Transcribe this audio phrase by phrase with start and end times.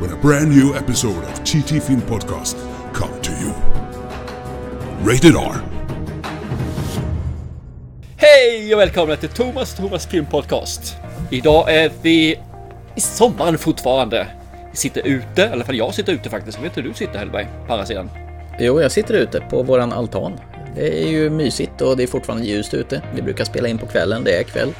[0.00, 2.56] when a brand new episode of TT Film Podcast
[2.94, 3.52] come to you.
[5.02, 5.54] Rated R.
[8.16, 10.96] Hej och välkomna till Thomas Thomas Film Podcast.
[11.30, 12.40] Idag är vi
[12.94, 14.26] i sommaren fortfarande.
[14.70, 16.58] Vi sitter ute, i alla fall jag sitter ute faktiskt.
[16.58, 18.10] Jag vet inte hur du sitter Hellberg, på andra sidan.
[18.58, 20.32] Jo, jag sitter ute på våran altan.
[20.74, 23.02] Det är ju mysigt och det är fortfarande ljust ute.
[23.14, 24.72] Vi brukar spela in på kvällen, det är kväll.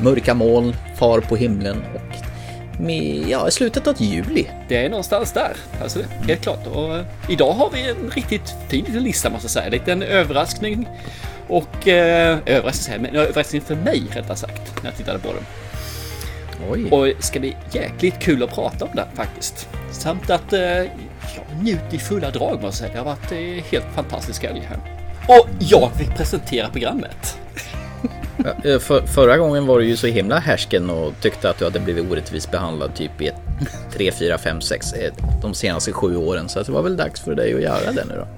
[0.00, 2.37] Mörka moln, far på himlen och
[2.78, 4.46] med, ja, i slutet av juli.
[4.68, 6.66] Det är någonstans där, alltså helt klart.
[6.66, 9.68] Och eh, idag har vi en riktigt fin liten lista måste jag säga.
[9.68, 10.88] Lite en överraskning.
[11.48, 15.44] Och eh, överraskning, men överraskning för mig rättare sagt, när jag tittade på den.
[16.70, 16.90] Oj.
[16.90, 19.68] Och ska bli jäkligt kul att prata om den faktiskt.
[19.90, 20.88] Samt att eh, jag
[21.62, 22.92] njut i fulla drag måste jag säga.
[22.92, 24.78] Det har varit eh, helt fantastisk helg här.
[25.28, 27.38] Och jag fick presentera programmet.
[28.44, 31.64] Ja, eh, För, förra gången var du ju så himla härsken och tyckte att du
[31.64, 33.34] hade blivit orättvist behandlad typ i ett,
[33.92, 36.48] 3, 4, 5, 6 eh, de senaste sju åren.
[36.48, 38.28] Så det var väl dags för dig att göra det nu då.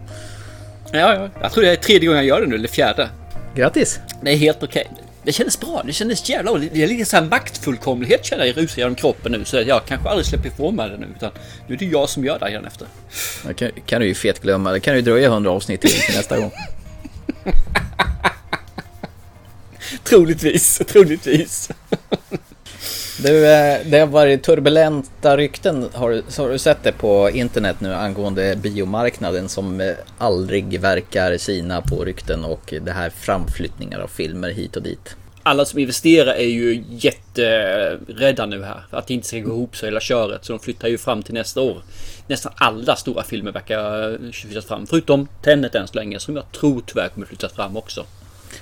[0.92, 3.08] Ja, ja, jag tror det är tredje gången jag gör det nu, eller fjärde.
[3.54, 4.00] Grattis!
[4.22, 4.90] Det är helt okej.
[5.22, 6.54] Det kändes bra, det kändes jävla.
[6.54, 9.44] Det är lite så här maktfullkomlighet känner jag rusar genom kroppen nu.
[9.44, 11.06] Så jag kanske aldrig släpper ifrån mig det nu.
[11.16, 11.30] Utan
[11.66, 12.86] nu är det jag som gör det igen efter.
[13.56, 14.72] Kan, kan du ju fetglömma.
[14.72, 16.50] Det kan ju dröja 100 avsnitt till nästa gång.
[20.04, 21.70] Troligtvis, troligtvis.
[23.22, 25.88] Du, eh, det har varit turbulenta rykten.
[25.94, 31.82] Har har du sett det på internet nu angående biomarknaden som eh, aldrig verkar sina
[31.82, 35.16] på rykten och det här framflyttningar av filmer hit och dit.
[35.42, 38.84] Alla som investerar är ju jätterädda nu här.
[38.90, 40.44] För att det inte ska gå ihop så hela köret.
[40.44, 41.82] Så de flyttar ju fram till nästa år.
[42.26, 44.86] Nästan alla stora filmer verkar flyttas fram.
[44.86, 46.20] Förutom Tenet än så länge.
[46.20, 48.06] Som jag tror tyvärr kommer flyttas fram också.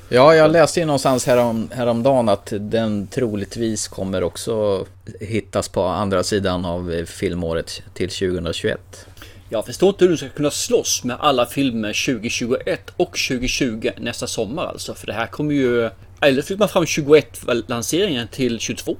[0.09, 4.87] Ja, jag läste ju någonstans härom, häromdagen att den troligtvis kommer också
[5.21, 9.07] hittas på andra sidan av filmåret till 2021.
[9.51, 14.27] Jag förstår inte hur du ska kunna slåss med alla filmer 2021 och 2020 nästa
[14.27, 14.95] sommar alltså.
[14.95, 15.91] För det här kommer ju...
[16.21, 18.97] Eller flyttar man fram 21 lanseringen till 22.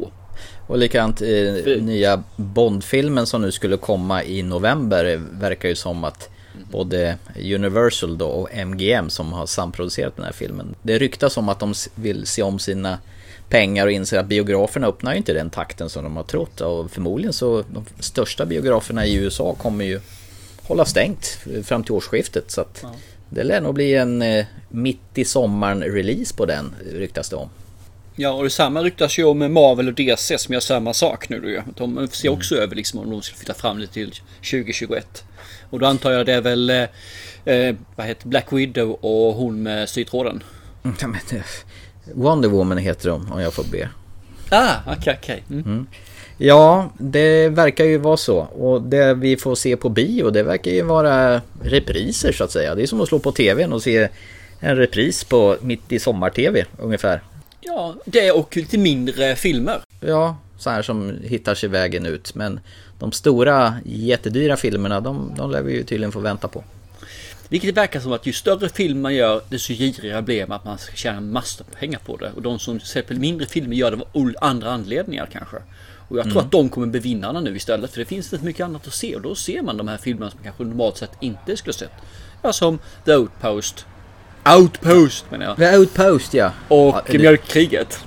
[0.67, 6.31] Och likadant eh, nya Bond-filmen som nu skulle komma i november verkar ju som att
[6.71, 10.75] både Universal då och MGM som har samproducerat den här filmen.
[10.83, 12.99] Det ryktas om att de vill se om sina
[13.49, 16.91] pengar och inser att biograferna öppnar ju inte den takten som de har trott och
[16.91, 20.01] förmodligen så de största biograferna i USA kommer ju
[20.63, 22.85] hålla stängt fram till årsskiftet så att
[23.31, 27.49] det lär nog bli en eh, mitt i sommaren release på den ryktas det om.
[28.17, 31.49] Ja, och detsamma ryktas ju om Marvel och DC som gör samma sak nu då
[31.49, 31.63] ju.
[31.77, 34.11] De ser också över liksom om de ska flytta fram det till
[34.51, 35.25] 2021.
[35.71, 36.85] Och då antar jag det är väl eh,
[37.45, 40.43] eh, vad heter Black Widow och hon med sytråden.
[41.33, 41.43] Eh,
[42.15, 43.89] Wonder Woman heter de om jag får be.
[44.51, 45.43] Ah, okej, okej.
[45.51, 45.87] Mm.
[46.39, 48.39] Ja, det verkar ju vara så.
[48.39, 52.75] Och det vi får se på bio, det verkar ju vara repriser så att säga.
[52.75, 54.09] Det är som att slå på tvn och se
[54.61, 57.23] en repris på mitt i sommar-tv ungefär.
[57.61, 59.81] Ja, det och lite mindre filmer.
[60.01, 62.35] Ja, så här som hittar sig vägen ut.
[62.35, 62.61] Men
[62.99, 66.65] de stora jättedyra filmerna, de, de lär vi ju tydligen få vänta på.
[67.49, 70.79] Vilket verkar som att ju större film man gör, desto girigare blir man att man
[70.79, 72.33] ska tjäna massor med pengar på det.
[72.37, 75.57] Och de som släpper mindre filmer gör det av andra anledningar kanske.
[76.09, 77.91] Och jag tror att de kommer bli vinnarna nu istället.
[77.91, 79.15] För det finns inte mycket annat att se.
[79.17, 81.93] Och då ser man de här filmerna som kanske normalt sett inte skulle sett.
[82.43, 83.87] Ja, som The Outpost.
[84.57, 85.57] Outpost menar jag.
[85.57, 86.53] The Outpost ja.
[86.69, 88.05] Och Ja, Mjölkkriget.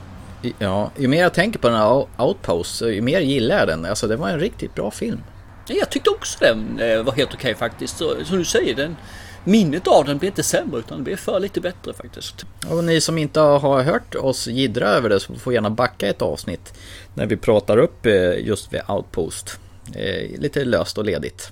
[0.59, 3.85] Ja, ju mer jag tänker på den här Outpost, ju mer gillar jag den.
[3.85, 5.19] Alltså det var en riktigt bra film.
[5.67, 7.97] Ja, Jag tyckte också den eh, var helt okej faktiskt.
[7.97, 8.95] Så, som du säger, den,
[9.43, 12.45] minnet av den blev inte sämre utan det blev för lite bättre faktiskt.
[12.69, 16.21] Och ni som inte har hört oss jiddra över det så får gärna backa ett
[16.21, 16.73] avsnitt
[17.13, 19.59] när vi pratar upp eh, just vid Outpost.
[19.95, 21.51] Eh, Lite löst och ledigt.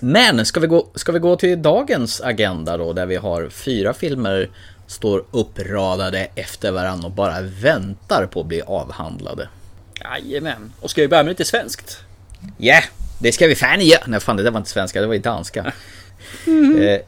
[0.00, 3.94] Men ska vi, gå, ska vi gå till dagens agenda då där vi har fyra
[3.94, 4.50] filmer
[4.86, 9.48] står uppradade efter varandra och bara väntar på att bli avhandlade.
[10.00, 10.72] Jajamän.
[10.80, 11.98] Och ska vi börja med lite svenskt?
[12.56, 12.84] Ja, yeah,
[13.18, 14.02] det ska vi fan göra!
[14.06, 15.72] Nej fan det där var inte svenska, det var ju danska.
[16.78, 17.00] Eh,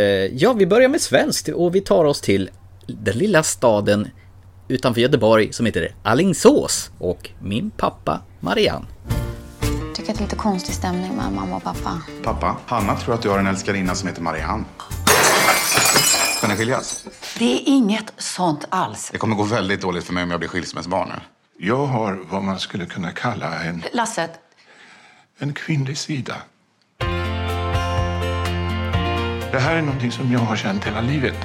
[0.34, 2.50] ja, vi börjar med svenskt och vi tar oss till
[2.86, 4.10] den lilla staden
[4.68, 8.86] utanför Göteborg som heter Allingsås och min pappa Marianne.
[9.60, 12.02] To tycker att det är lite konstig stämning med mamma och pappa.
[12.24, 14.64] Pappa, Hanna tror att du har en älskarinna som heter Marianne.
[16.44, 17.04] Ska ni skiljas?
[17.38, 19.10] Det är inget sånt alls.
[19.12, 21.14] Det kommer gå väldigt dåligt för mig om jag blir skilsmässobarn nu.
[21.66, 24.28] Jag har vad man skulle kunna kalla en, Lasse,
[25.38, 26.36] en kvinnlig sida.
[29.52, 31.36] Det här är någonting som jag har känt hela livet.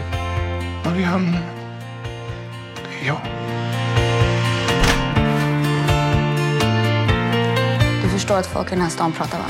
[0.85, 1.41] Marianne,
[2.75, 3.21] det är jag.
[8.03, 9.45] Du förstår att folk i den här stan pratar va?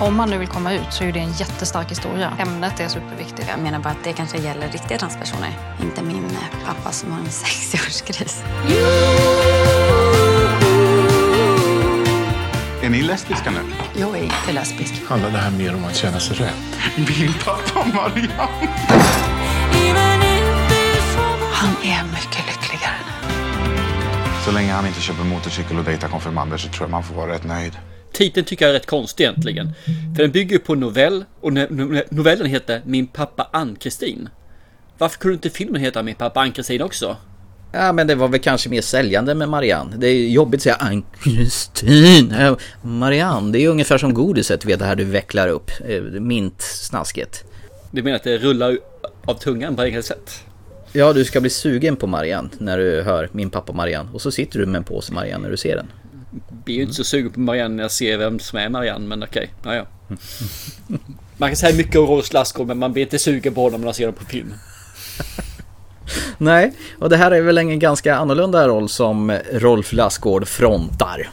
[0.00, 2.32] Om man nu vill komma ut så är det en jättestark historia.
[2.38, 3.48] Ämnet är superviktigt.
[3.48, 5.50] Jag menar bara att det kanske gäller riktiga transpersoner.
[5.82, 8.42] Inte min eh, pappa som har en 60-årskris.
[12.82, 13.58] Är ni lesbiska nu?
[14.00, 14.94] jag är inte lesbisk.
[15.08, 16.78] Handlar det här mer om att känna sig rätt?
[16.96, 18.68] Min pappa Marianne!
[21.52, 23.28] Han är mycket lyckligare nu.
[24.44, 27.32] Så länge han inte köper motorcykel och dejtar konfirmander så tror jag man får vara
[27.32, 27.72] rätt nöjd.
[28.16, 29.72] Titeln tycker jag är rätt konstig egentligen.
[30.16, 34.28] För den bygger på en novell och no- no- novellen heter Min pappa Ann-Kristin.
[34.98, 37.16] Varför kunde inte filmen heta Min pappa Ann-Kristin också?
[37.72, 39.96] Ja men det var väl kanske mer säljande med Marianne.
[39.96, 42.34] Det är jobbigt att säga Ann-Kristin.
[42.82, 45.70] Marianne, det är ungefär som godiset vet det här du vecklar upp.
[45.88, 47.44] Eh, Mintsnasket.
[47.90, 48.78] Du menar att det rullar
[49.24, 50.30] av tungan på enkelt sätt?
[50.92, 54.08] Ja, du ska bli sugen på Marianne när du hör min pappa Marianne.
[54.12, 55.86] Och så sitter du med en påse Marianne när du ser den.
[56.64, 59.22] Blir ju inte så sugen på Marianne när jag ser vem som är Marianne, men
[59.22, 59.50] okej.
[59.64, 59.86] Ja, ja.
[61.36, 63.84] Man kan säga mycket om Rolf Lassgård, men man blir inte sugen på honom när
[63.84, 64.54] man ser honom på film.
[66.38, 71.30] Nej, och det här är väl en ganska annorlunda roll som Rolf Lassgård frontar.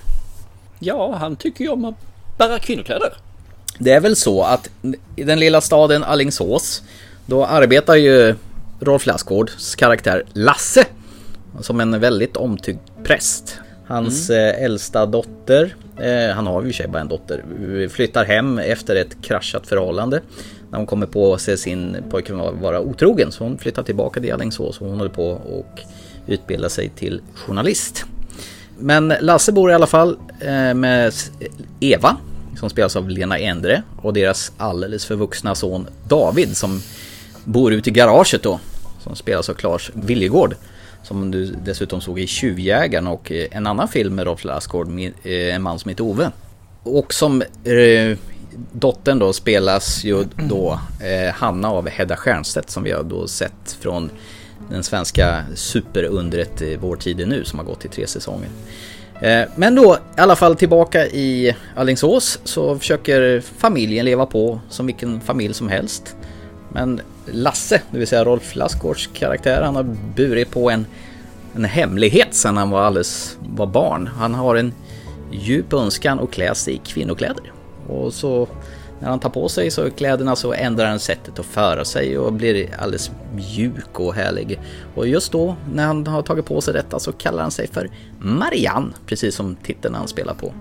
[0.80, 1.96] Ja, han tycker ju om att
[2.38, 3.14] bära kvinnokläder.
[3.80, 4.70] Det är väl så att
[5.16, 6.84] i den lilla staden Allingsås
[7.26, 8.36] då arbetar ju
[8.80, 10.86] Rolf Lassgårds karaktär Lasse
[11.62, 13.60] som en väldigt omtyckt präst.
[13.88, 17.44] Hans eh, äldsta dotter, eh, han har ju i sig bara en dotter,
[17.88, 20.22] flyttar hem efter ett kraschat förhållande.
[20.70, 24.82] När hon kommer på sig sin pojkvän vara otrogen så hon flyttar tillbaka till Alingsås
[24.82, 25.80] och hon håller på och
[26.28, 28.06] utbildar sig till journalist.
[28.80, 31.14] Men Lasse bor i alla fall eh, med
[31.80, 32.18] Eva
[32.60, 36.82] som spelas av Lena Endre och deras alldeles för vuxna son David som
[37.44, 38.60] bor ute i garaget då.
[39.04, 40.56] Som spelas av Claes Viljegård.
[41.04, 44.88] Som du dessutom såg i Tjuvjägaren och eh, en annan film med Rolf Lassgård,
[45.24, 46.32] eh, En man som heter Ove.
[46.84, 48.18] Och som eh,
[48.72, 53.78] dottern då spelas ju då eh, Hanna av Hedda Stiernstedt som vi har då sett
[53.80, 54.10] från
[54.70, 58.50] den svenska superundret eh, Vår tid är nu som har gått i tre säsonger.
[59.56, 65.22] Men då i alla fall tillbaka i Allingsås så försöker familjen leva på som vilken
[65.22, 66.16] familj som helst.
[66.70, 70.86] Men Lasse, det vill säga Rolf Lassgårds karaktär, han har burit på en,
[71.56, 74.08] en hemlighet sedan han var alldeles var barn.
[74.08, 74.74] Han har en
[75.32, 77.52] djup önskan att klä sig i kvinnokläder.
[77.88, 78.48] Och så
[79.00, 82.34] när han tar på sig så kläderna så ändrar han sättet att föra sig och
[82.34, 84.60] blir alldeles mjuk och härlig.
[84.96, 87.90] Och just då när han har tagit på sig detta så kallar han sig för
[88.20, 90.54] Marianne, precis som titeln han spelar på.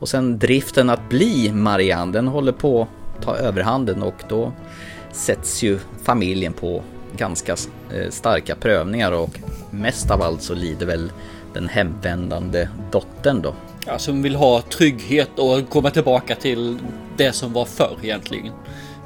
[0.00, 4.52] Och sen driften att bli Marianne, den håller på att ta överhanden och då
[5.12, 6.82] sätts ju familjen på
[7.16, 7.52] ganska
[7.94, 9.30] eh, starka prövningar och
[9.70, 11.12] mest av allt så lider väl
[11.54, 13.54] den hemvändande dottern då.
[13.86, 16.78] Ja, som vill ha trygghet och komma tillbaka till
[17.16, 18.52] det som var förr egentligen.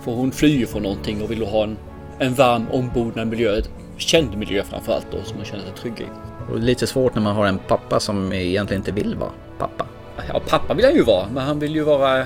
[0.05, 1.77] För hon flyr ju från någonting och vill ha en,
[2.19, 3.63] en varm ombonad miljö.
[3.97, 6.07] Känd miljö framförallt då som hon känner sig trygg i.
[6.53, 9.87] Och lite svårt när man har en pappa som egentligen inte vill vara pappa.
[10.29, 12.19] Ja, pappa vill han ju vara, men han vill ju vara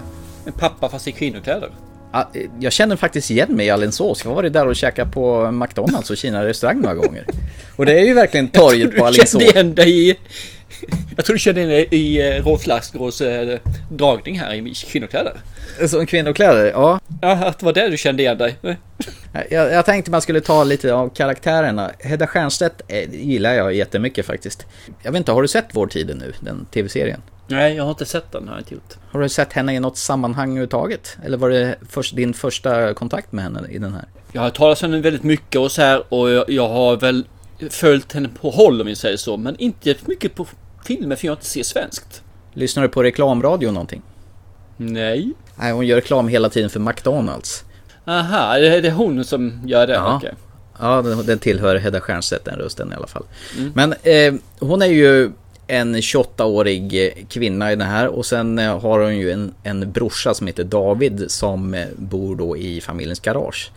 [0.45, 1.71] en pappa fast i kvinnokläder.
[2.13, 4.21] Ja, Jag känner faktiskt igen mig i Alingsås.
[4.25, 7.27] Jag har varit där och käkat på McDonalds och Kina-restaurang några gånger.
[7.77, 9.43] Och det är ju verkligen torget på Alingsås.
[9.43, 10.17] kände igen i...
[11.17, 13.59] Jag tror du kände igen dig i eh, Rolf Lassgårds eh,
[13.91, 15.33] dragning här i kvinnokläder.
[15.89, 17.01] Som kvinnokläder, ja.
[17.23, 18.57] Ja, att det var där du kände igen dig.
[19.51, 21.91] Jag, jag tänkte man skulle ta lite av karaktärerna.
[21.99, 24.67] Hedda Stiernstedt eh, gillar jag jättemycket faktiskt.
[25.03, 27.21] Jag vet inte, har du sett Vår tid nu, den tv-serien?
[27.49, 28.49] Nej, jag har inte sett den.
[28.49, 28.95] Har jag inte gjort.
[29.11, 31.17] Har du sett henne i något sammanhang överhuvudtaget?
[31.25, 34.05] Eller var det först, din första kontakt med henne i den här?
[34.33, 37.25] Jag har talat om henne väldigt mycket och så här och jag, jag har väl
[37.71, 39.37] följt henne på håll om vi säger så.
[39.37, 40.47] Men inte mycket på
[40.85, 42.23] filmer för jag inte ser svenskt.
[42.53, 44.03] Lyssnar du på reklamradio någonting?
[44.77, 45.33] Nej.
[45.57, 47.65] Nej, hon gör reklam hela tiden för McDonalds.
[48.05, 49.93] Aha, det är hon som gör det?
[49.93, 50.17] Ja.
[50.17, 50.35] Okej.
[50.81, 53.25] Ja, den, den tillhör Hedda Stiernstedt, den rösten i alla fall.
[53.75, 55.33] Men eh, hon är ju
[55.69, 59.93] en 28-årig eh, kvinna i den här och sen eh, har hon ju en, en
[59.93, 63.71] brorsa som heter David som eh, bor då i familjens garage.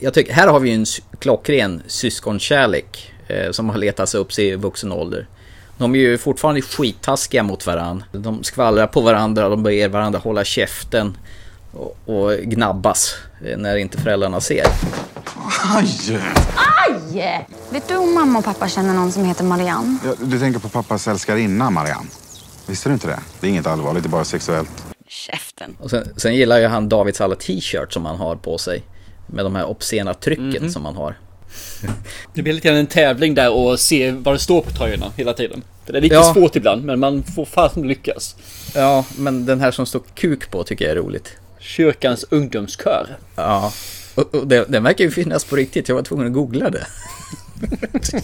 [0.00, 0.86] Jag tycker, här har vi ju en
[1.18, 5.26] klockren syskonkärlek eh, som har letat sig upp sig i vuxen ålder.
[5.78, 8.04] De är ju fortfarande skittaskiga mot varandra.
[8.12, 11.16] De skvallrar på varandra, de ber varandra hålla käften
[11.72, 13.14] och, och gnabbas
[13.56, 14.66] när inte föräldrarna ser.
[15.76, 16.20] Aj!
[16.86, 17.46] Aj!
[17.70, 19.98] Vet du om mamma och pappa känner någon som heter Marianne?
[20.04, 22.08] Ja, du tänker på pappas älskarinna, Marianne?
[22.66, 23.18] Visste du inte det?
[23.40, 24.70] Det är inget allvarligt, det är bara sexuellt.
[25.08, 25.76] Käften.
[25.80, 28.82] Och sen, sen gillar ju han Davids alla t-shirts som han har på sig.
[29.26, 31.18] Med de här obscena trycken som han har.
[32.34, 35.32] Det blir lite grann en tävling där och se vad det står på tröjorna hela
[35.32, 35.62] tiden.
[35.86, 36.34] För det är lite Ja.
[36.34, 38.36] svårt ibland, men man får fasen lyckas.
[38.74, 41.28] Ja, men den här som står kuk på tycker jag är roligt.
[41.68, 43.16] Kyrkans ungdomskör.
[43.36, 43.72] Ja,
[44.14, 45.88] och, och det, den verkar ju finnas på riktigt.
[45.88, 46.86] Jag var tvungen att googla det.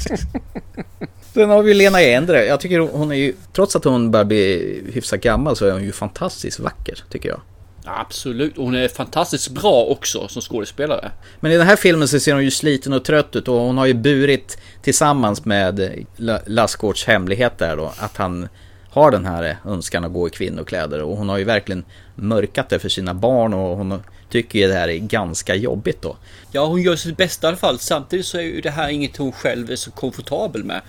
[1.35, 2.45] Sen har vi Lena Endre.
[2.47, 5.85] Jag tycker hon är ju, trots att hon börjar bli hyfsat gammal så är hon
[5.85, 7.41] ju fantastiskt vacker, tycker jag.
[7.85, 11.11] Absolut, hon är fantastiskt bra också som skådespelare.
[11.41, 13.79] Men i den här filmen så ser hon ju sliten och trött ut och hon
[13.79, 18.49] har ju burit tillsammans med La- Lassgårds hemlighet där då, att han
[18.95, 21.85] har den här önskan att gå i kvinnokläder och hon har ju verkligen
[22.15, 26.17] mörkat det för sina barn och hon tycker ju det här är ganska jobbigt då.
[26.53, 27.79] Ja, hon gör sitt bästa i alla fall.
[27.79, 30.81] Samtidigt så är ju det här inget hon själv är så komfortabel med.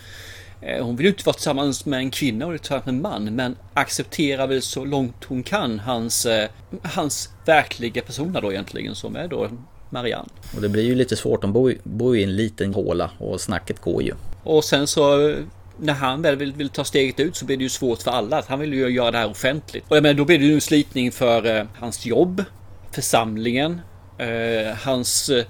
[0.61, 3.23] Eh, Hon vill ju inte vara tillsammans med en kvinna och tillsammans med en man,
[3.35, 6.49] men accepterar väl så långt hon kan hans, eh,
[6.83, 9.49] hans verkliga persona då egentligen, som är då
[9.89, 10.29] Marianne.
[10.55, 13.81] Och det blir ju lite svårt, de bor, bor i en liten håla och snacket
[13.81, 14.13] går ju.
[14.43, 15.35] Och sen så
[15.79, 18.43] när han väl vill, vill ta steget ut så blir det ju svårt för alla.
[18.47, 19.85] Han vill ju göra det här offentligt.
[19.87, 22.43] Och jag menar, då blir det ju en slitning för eh, hans jobb,
[22.91, 23.81] församlingen,
[24.17, 25.45] eh, hans eh,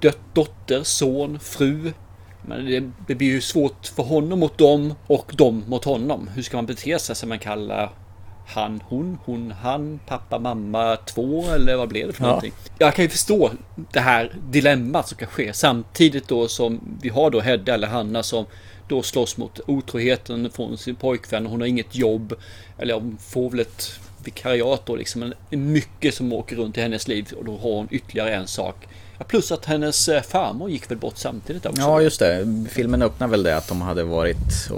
[0.00, 1.92] dött, dotter, son, fru.
[2.48, 6.28] Men det, det blir ju svårt för honom mot dem och dem mot honom.
[6.34, 7.90] Hur ska man bete sig som man kallar
[8.48, 12.26] han, hon, hon, han, pappa, mamma, två eller vad blev det för Ja.
[12.28, 12.52] någonting?
[12.78, 13.50] Jag kan ju förstå
[13.92, 18.22] det här dilemmat som kan ske samtidigt då som vi har då Hedda eller Hanna
[18.22, 18.46] som
[18.88, 21.46] då slåss mot otroheten från sin pojkvän.
[21.46, 22.34] Hon har inget jobb.
[22.78, 25.20] Eller hon får väl ett vikariat då liksom.
[25.20, 28.86] Men mycket som åker runt i hennes liv och då har hon ytterligare en sak.
[29.28, 31.82] Plus att hennes eh, farmor gick väl bort samtidigt också.
[31.82, 32.64] Ja, just det.
[32.70, 34.68] Filmen öppnar väl det att de hade varit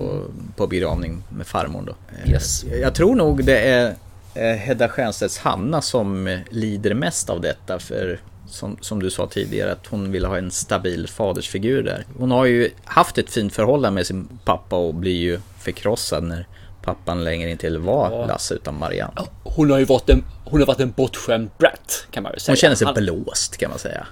[0.57, 1.95] på begravning med farmor då.
[2.25, 2.65] Eh, Yes.
[2.65, 3.95] Jag tror nog det är
[4.35, 7.79] eh, Hedda Stiernstedts Hanna som lider mest av detta.
[7.79, 12.05] För som, som du sa tidigare att hon vill ha en stabil fadersfigur där.
[12.19, 16.47] Hon har ju haft ett fint förhållande med sin pappa och blir ju förkrossad när
[16.83, 18.27] pappan längre inte var Ja.
[18.27, 19.21] Lasse utan Marianne.
[19.45, 22.53] Hon har ju varit en, hon har varit en bortskämd brat kan man väl säga.
[22.53, 24.07] Hon känner sig Han- blåst kan man säga.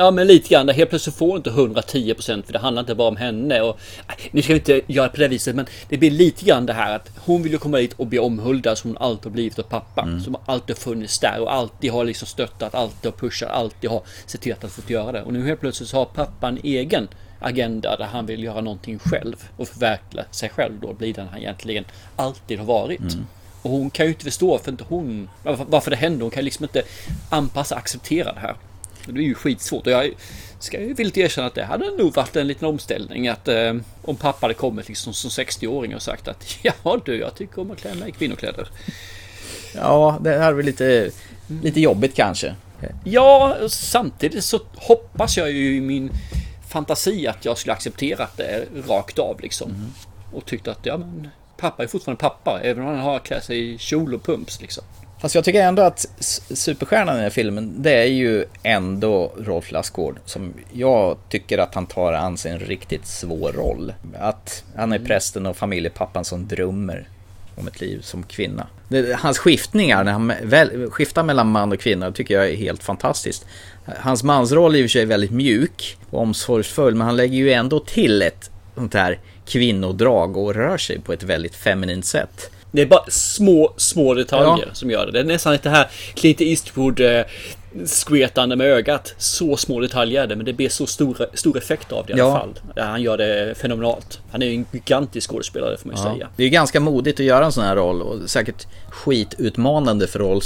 [0.00, 3.08] Ja men lite grann, helt plötsligt får hon inte 110% för det handlar inte bara
[3.08, 3.78] om henne och
[4.08, 6.72] nej, Nu ska vi inte göra på det viset men det blir lite grann det
[6.72, 9.58] här att hon vill ju komma dit och bli omhuldad som hon alltid har blivit
[9.58, 10.02] av pappa.
[10.24, 14.02] Som alltid har funnits där och alltid har liksom stöttat, alltid har pushat, alltid har
[14.26, 15.22] sett till att han fått göra det.
[15.22, 17.08] Och nu helt plötsligt så har pappa en egen
[17.40, 21.38] agenda där han vill göra någonting själv och förverkliga sig själv då, bli den han
[21.38, 21.84] egentligen
[22.16, 23.00] alltid har varit.
[23.62, 26.22] Och hon kan ju inte förstå för inte hon, varför- varför det händer.
[26.22, 26.82] Hon kan liksom inte
[27.30, 28.54] anpassa, acceptera det här.
[29.06, 30.10] Det är ju skitsvårt och jag
[30.58, 34.16] ska ju villigt erkänna att det hade nog varit en liten omställning att eh, om
[34.16, 37.80] pappa hade kommit liksom som 60-åring och sagt att ja du, jag tycker om att
[37.80, 38.68] klä mig i kvinnokläder.
[39.74, 41.10] Ja, det här är väl lite,
[41.62, 42.54] lite jobbigt kanske.
[43.04, 46.10] Ja, samtidigt så hoppas jag ju i min
[46.68, 49.92] fantasi att jag skulle acceptera det rakt av liksom.
[50.32, 53.74] Och tyckte att ja men pappa är fortfarande pappa även om han har klätt sig
[53.74, 54.84] i kjol och pumps liksom.
[55.20, 56.06] Fast jag tycker ändå att
[56.54, 60.18] superstjärnan i den här filmen, det är ju ändå Rolf Lassgård.
[60.24, 63.92] Som jag tycker att han tar an sig en riktigt svår roll.
[64.18, 67.08] Att han är prästen och familjepappan som drömmer
[67.54, 68.66] om ett liv som kvinna.
[69.16, 73.46] Hans skiftningar, när han väl, skiftar mellan man och kvinna, tycker jag är helt fantastiskt.
[73.84, 77.52] Hans mansroll är i och för sig väldigt mjuk och omsorgsfull, men han lägger ju
[77.52, 82.50] ändå till ett sånt här kvinnodrag och rör sig på ett väldigt feminint sätt.
[82.72, 84.74] Det är bara små, små detaljer Ja.
[84.74, 85.12] som gör det.
[85.12, 87.22] Det är nästan lite här Clint Eastwood eh,
[87.86, 89.14] skvetande med ögat.
[89.18, 92.20] Så små detaljer är det, men det blir så stor, stor effekt av det i
[92.20, 92.38] alla Ja.
[92.40, 92.60] fall.
[92.76, 94.20] Ja, han gör det fenomenalt.
[94.30, 96.28] Han är ju en gigantisk skådespelare får man ju säga.
[96.36, 100.44] Det är ganska modigt att göra en sån här roll och säkert skitutmanande för Rolf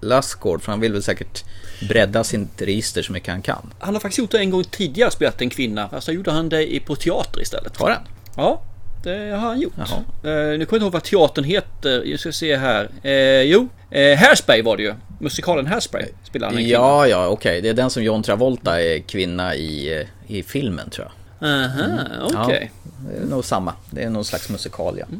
[0.00, 1.44] Lassgård för han vill väl säkert
[1.88, 3.70] bredda sitt register så mycket han kan.
[3.78, 5.88] Han har faktiskt gjort det en gång tidigare, spelat en kvinna.
[5.88, 7.76] Fast då gjorde han det på teater istället.
[7.76, 8.02] Har han?
[8.36, 8.62] Ja,
[9.04, 9.72] det har han gjort.
[9.76, 9.98] Jaha.
[9.98, 12.02] Eh, nu kommer jag inte ihåg vad teatern heter.
[12.04, 12.88] Jag ska se här.
[13.02, 14.94] Eh, jo, eh, Hairspray var det ju.
[15.18, 16.78] Musikalen Hairspray spelade han en kvinna.
[16.78, 17.60] Ja, ja, okej.
[17.60, 21.48] Det är den som John Travolta är kvinna i, eh, i filmen tror jag.
[21.48, 22.70] Aha, okej.
[23.10, 23.74] Det är nog samma.
[23.90, 25.06] Det är någon slags musikal ja.
[25.06, 25.14] Och,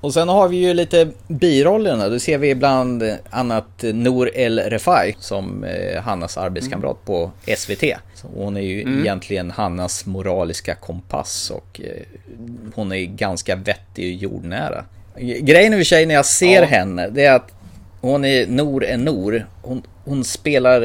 [0.00, 2.08] och sen har vi ju lite birollerna.
[2.08, 7.84] Då ser vi ibland annat Nour El Refai som eh, Hannas arbetskamrat på SVT.
[8.14, 9.00] Så hon är ju Mm.
[9.00, 12.02] egentligen Hannas moraliska kompass och eh,
[12.74, 14.84] hon är ganska vettig och jordnära.
[15.18, 16.64] Grejen i och för sig när jag ser Ja.
[16.66, 17.52] henne, det är att
[18.00, 19.46] hon är Nor är Nor.
[19.62, 20.80] Hon, hon spelar,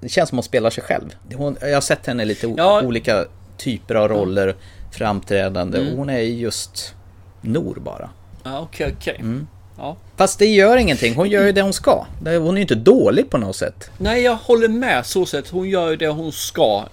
[0.00, 1.14] det känns som hon spelar sig själv.
[1.34, 2.82] Hon, jag har sett henne i lite Ja.
[2.82, 3.24] olika
[3.56, 4.54] typer av roller,
[4.92, 5.78] framträdande.
[5.78, 5.92] Mm.
[5.92, 6.94] Och hon är just
[7.40, 8.10] Nor bara.
[8.46, 9.16] Ja, okej, okej.
[9.18, 9.46] Mm.
[9.78, 9.96] Ja.
[10.16, 12.06] Fast det gör ingenting, hon gör ju det hon ska.
[12.24, 13.90] Hon är ju inte dålig på något sätt.
[13.98, 15.48] Nej, jag håller med så sätt.
[15.48, 16.84] Hon gör ju det hon ska.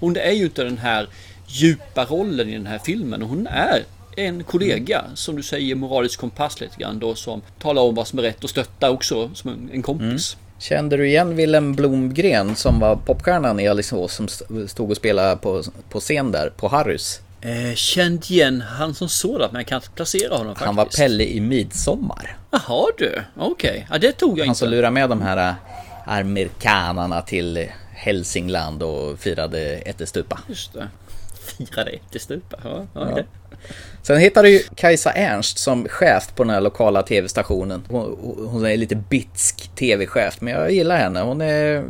[0.00, 1.08] Hon är ju inte den här
[1.46, 3.22] djupa rollen i den här filmen.
[3.22, 3.82] Hon är
[4.16, 8.18] en kollega, som du säger, moralisk kompass lite grann då, som talar om vad som
[8.18, 10.36] är rätt och stöttar också som en, kompis.
[10.58, 15.36] Kände du igen Willem Blomgren som var popstjärnan i Alingsås som st- stod och spelade
[15.36, 17.20] på, på scen där, på Harrys?
[17.40, 20.66] Eh, känd igen han som sådan, men jag kan inte placera honom faktiskt.
[20.66, 22.36] Han var Pelle i Midsommar.
[22.50, 23.86] Jaha du, okej.
[23.90, 24.76] Ja, det tog jag Han som inte.
[24.76, 25.54] lurade med de här äh,
[26.06, 30.38] amerikanarna till Hälsingland och firade ättestupa.
[30.48, 30.88] Just det.
[31.40, 32.56] Firade ättestupa.
[32.64, 33.22] Ja, ja, Ja.
[34.02, 37.82] Sen hittade ju Kajsa Ernst som chef på den här lokala tv-stationen.
[37.88, 38.18] Hon,
[38.50, 41.20] hon är lite bitsk tv-chef, men jag gillar henne.
[41.20, 41.84] Hon är...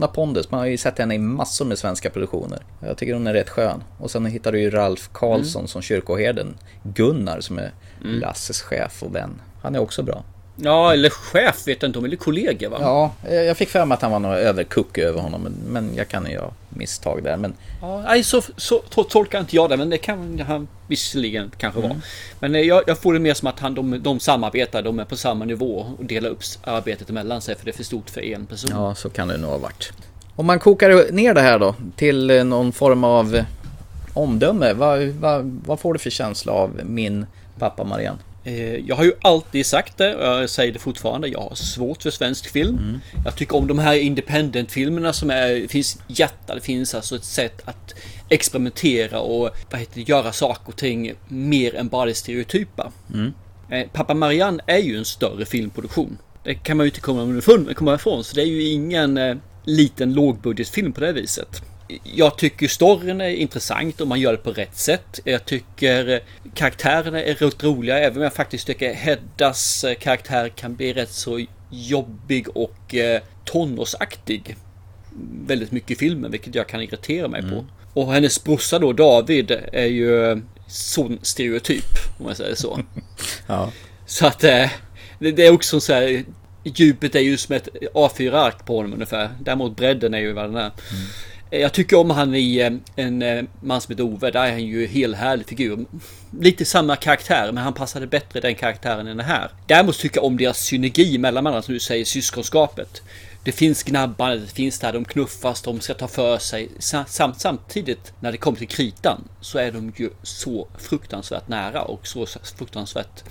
[0.00, 2.62] Har pondus, man har ju sett henne i massor med svenska produktioner.
[2.80, 3.82] Jag tycker hon är rätt skön.
[3.98, 6.54] Och sen hittade ju Ralf Karlsson som kyrkoherden.
[6.82, 7.72] Gunnar som är
[8.20, 9.40] Lasses chef och vän.
[9.62, 10.24] Han är också bra.
[10.56, 12.76] Ja, eller chef vet jag inte om, eller kollega va?
[12.80, 15.48] Ja, jag fick för mig att han var någon överkuck över honom.
[15.68, 17.36] men- jag kan ju ha misstag där.
[17.36, 21.50] Men Ja, nej, så, så to- tolkar inte jag det, men det kan han visserligen
[21.58, 21.96] kanske vara.
[22.40, 25.04] Men eh, jag, jag får det mer som att han, de, de samarbetar, de är
[25.04, 28.20] på samma nivå och delar upp arbetet emellan sig för det är för stort för
[28.24, 28.70] en person.
[28.74, 29.92] Ja, så kan det nog ha varit.
[30.36, 33.44] Om man kokar ner det här då till eh, någon form av eh,
[34.14, 34.72] omdöme.
[34.72, 37.26] Vad, vad, vad får du för känsla av min
[37.58, 38.18] pappa Marianne?
[38.44, 41.28] Eh, Jag har ju alltid sagt det och jag säger det fortfarande.
[41.28, 43.00] Jag har svårt för svensk film.
[43.24, 47.62] Jag tycker om de här independent-filmerna som är, finns hjärta, det finns alltså ett sätt
[47.64, 47.94] att
[48.28, 52.92] experimentera och vad heter det, göra saker och ting mer än bara det stereotypa.
[53.70, 56.18] Eh, Pappa Marianne är ju en större filmproduktion.
[56.44, 58.24] Det kan man ju inte komma underfund- komma ifrån.
[58.24, 61.62] Så det är ju ingen eh, liten lågbudgetfilm på det viset.
[62.02, 65.20] Jag tycker storyn är intressant om man gör det på rätt sätt.
[65.24, 66.18] Jag tycker eh,
[66.54, 67.98] karaktärerna är rätt roliga.
[67.98, 73.22] Även om jag faktiskt tycker Heddas eh, karaktär kan bli rätt så jobbig och eh,
[73.44, 74.56] tonårsaktig.
[75.46, 77.64] Väldigt mycket i filmen, vilket jag kan irritera mig på.
[77.94, 81.84] Och hennes brorsa då, David, är ju sån stereotyp,
[82.18, 82.80] om man säger så.
[83.46, 83.72] Ja.
[84.06, 84.70] Så att det,
[85.20, 86.24] är också så här.
[86.64, 89.30] Djupet är ju som ett A4-ark på honom ungefär.
[89.40, 90.66] Däremot bredden är ju vad den är.
[90.66, 90.72] Eh,
[91.54, 94.30] jag tycker om han i eh, en eh, man som heter Ove.
[94.30, 95.86] Där är han ju helt härlig figur.
[96.40, 99.50] Lite samma karaktär, men han passade bättre den karaktären än den här.
[99.66, 103.02] Däremot tycker jag om deras synergi mellan varandra, som du säger, syskonskapet.
[103.44, 106.68] Det finns gnabbande, det finns där, de knuffas, de ska ta för sig.
[106.78, 112.06] Samt, samtidigt, när det kommer till kritan, så är de ju så fruktansvärt nära och
[112.06, 113.24] så fruktansvärt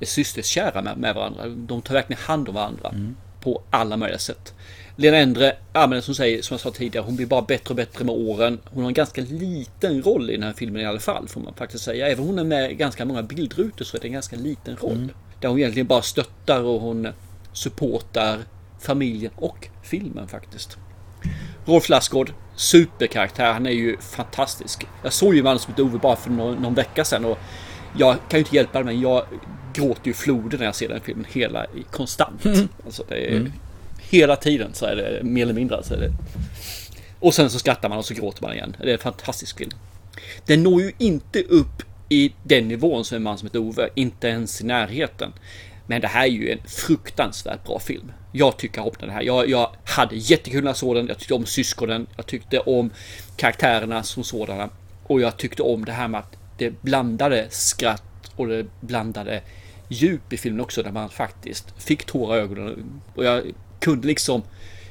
[0.00, 1.48] eh, systerskära med, med varandra.
[1.48, 4.54] De tar verkligen hand om varandra mm på alla möjliga sätt.
[4.96, 8.04] Lena Endre, ja som, säger, som jag sa tidigare, hon blir bara bättre och bättre
[8.04, 8.58] med åren.
[8.64, 11.54] Hon har en ganska liten roll i den här filmen i alla fall, får man
[11.54, 12.08] faktiskt säga.
[12.08, 14.76] Även om hon är med i ganska många bildrutor så är det en ganska liten
[14.76, 15.12] roll.
[15.40, 17.08] Där hon egentligen bara stöttar och hon
[17.52, 18.38] supportar
[18.80, 20.78] familjen och filmen faktiskt.
[21.64, 23.52] Rolf Lassgård, superkaraktär.
[23.52, 24.86] Han är ju fantastisk.
[25.02, 27.38] Jag såg ju mannen som heter Ove bara för någon, någon vecka sedan och
[27.98, 29.24] jag kan ju inte hjälpa det men jag
[29.74, 32.46] gråter ju floder när jag ser den filmen hela konstant.
[32.84, 33.52] Alltså det är,
[34.10, 35.82] Hela tiden så är det mer eller mindre.
[35.82, 36.12] Så är det.
[37.20, 38.76] Och sen så skrattar man och så gråter man igen.
[38.80, 39.70] Det är en fantastisk film.
[40.46, 43.88] Den når ju inte upp i den nivån som en man som heter Ove.
[43.94, 45.32] Inte ens i närheten.
[45.86, 48.12] Men det här är ju en fruktansvärt bra film.
[48.32, 49.22] Jag tycker om den här.
[49.22, 51.06] Jag, jag hade jättekul när jag såg den.
[51.06, 52.06] Jag tyckte om syskonen.
[52.16, 52.90] Jag tyckte om
[53.36, 54.68] karaktärerna som sådana.
[55.06, 59.42] Och jag tyckte om det här med att det blandade skratt och det blandade
[59.90, 60.82] djup i filmen också.
[60.82, 63.00] Där man faktiskt fick tårar i ögonen.
[63.14, 63.42] Och jag
[63.80, 64.42] kunde liksom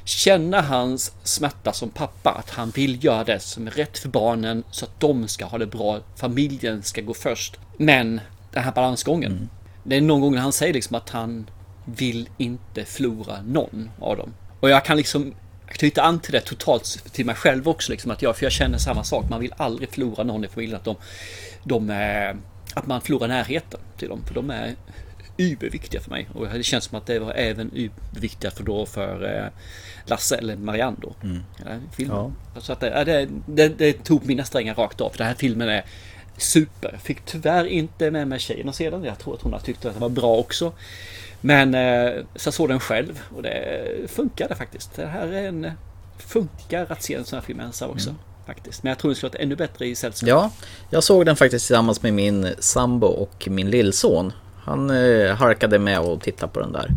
[0.04, 2.30] känna hans smärta som pappa.
[2.30, 5.58] Att han vill göra det som är rätt för barnen så att de ska ha
[5.58, 6.00] det bra.
[6.16, 7.56] Familjen ska gå först.
[7.76, 8.20] Men
[8.52, 9.48] den här balansgången.
[9.84, 11.50] Det är någon gång han säger liksom att han
[11.84, 14.34] vill inte förlora någon av dem.
[14.60, 15.34] Och jag kan liksom
[15.66, 17.92] knyta an till det totalt till mig själv också.
[17.92, 19.24] Liksom, att jag, för jag känner samma sak.
[19.30, 20.76] Man vill aldrig förlora någon i familjen.
[20.76, 20.96] Att, de,
[21.64, 22.36] de, är-
[22.74, 24.22] att man förlorar närheten till dem.
[24.26, 24.74] För de är
[25.36, 26.28] überviktiga för mig.
[26.34, 29.46] Och det känns som att det var även überviktiga för, då för eh,
[30.06, 31.14] Lasse eller Marianne då.
[31.58, 32.16] Ja, filmen.
[32.58, 35.10] Så att det, ja, det, det, det tog mina strängar rakt av.
[35.10, 35.84] För den här filmen är
[36.36, 36.98] super.
[37.02, 39.04] Fick tyvärr inte med mig tjejen att se den.
[39.04, 40.72] Jag tror att hon har tyckt att den var bra också.
[41.40, 44.94] Men eh, så jag såg den själv och det funkade faktiskt.
[44.96, 45.72] Det här är en...
[46.18, 48.10] Funkar att se en sån här film ensam också.
[48.10, 48.22] Mm.
[48.54, 48.82] Faktiskt.
[48.82, 50.28] Men jag tror den skulle varit ännu bättre i sällskap.
[50.28, 50.50] Ja,
[50.90, 54.32] jag såg den faktiskt tillsammans med min sambo och min lillson.
[54.64, 56.90] Han eh, harkade med och tittade på den där.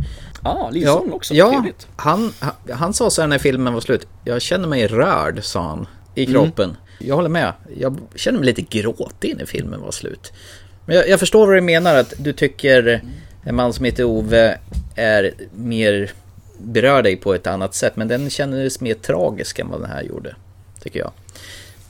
[0.44, 1.34] Ja, ah, lillson ja, också.
[1.34, 4.08] Ja, han, han, han sa så här när filmen var slut.
[4.24, 5.88] Jag känner mig rörd, sa han.
[6.16, 6.34] I mm.
[6.34, 6.70] kroppen.
[6.70, 6.78] Mm.
[6.98, 7.54] Jag håller med.
[7.78, 10.34] Jag känner mig lite gråtig när filmen var slut.
[10.86, 13.02] Men jag, jag förstår vad du menar att du tycker
[13.44, 14.58] en man som heter Ove
[14.96, 16.12] är mer
[16.58, 17.96] berör dig på ett annat sätt.
[17.96, 20.36] Men den kändes mer tragisk än vad den här gjorde.
[20.84, 21.12] Tycker jag.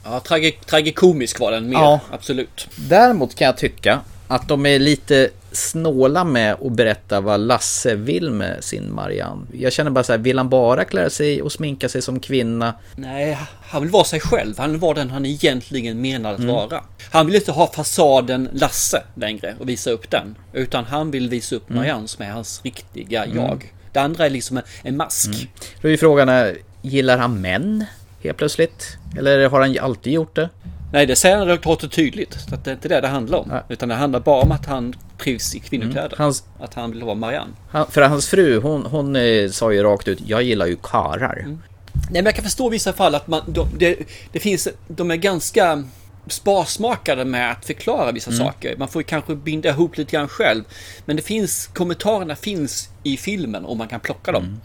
[0.03, 1.99] Ja, tragi tragikomisk var den mer, ja.
[2.11, 2.67] absolut.
[2.75, 8.31] Däremot kan jag tycka att de är lite snåla med att berätta vad Lasse vill
[8.31, 9.45] med sin Marianne.
[9.53, 12.73] Jag känner bara så här, vill han bara klä sig och sminka sig som kvinna?
[12.95, 14.57] Nej, han vill vara sig själv.
[14.57, 16.55] Han vill vara den han egentligen menar att mm.
[16.55, 16.83] vara.
[17.11, 20.35] Han vill inte ha fasaden Lasse längre och visa upp den.
[20.53, 21.79] Utan han vill visa upp mm.
[21.79, 23.37] Marianne som är hans riktiga mm.
[23.37, 23.73] jag.
[23.91, 25.27] Det andra är liksom en, en mask.
[25.27, 25.47] Mm.
[25.81, 27.85] Då är ju frågan, gillar han män?
[28.23, 28.97] Helt plötsligt?
[29.17, 30.49] Eller har han alltid gjort det?
[30.93, 32.37] Nej, det säger han klart och tydligt.
[32.51, 33.47] Att det är inte det det handlar om.
[33.51, 33.63] Ja.
[33.69, 36.07] Utan det handlar bara om att han trivs i kvinnokläder.
[36.07, 36.17] Mm.
[36.17, 37.51] Hans, att han vill vara Marianne.
[37.69, 41.39] Han, för hans fru, hon, hon eh, sa ju rakt ut, jag gillar ju karar.
[41.39, 41.61] Mm.
[41.93, 43.97] Nej, men jag kan förstå i vissa fall att man, de, det,
[44.31, 45.83] det finns, de är ganska
[46.27, 48.45] sparsmakade med att förklara vissa mm.
[48.45, 48.75] saker.
[48.77, 50.63] Man får kanske binda ihop lite grann själv.
[51.05, 54.43] Men det finns, kommentarerna finns i filmen och man kan plocka dem.
[54.43, 54.61] Mm.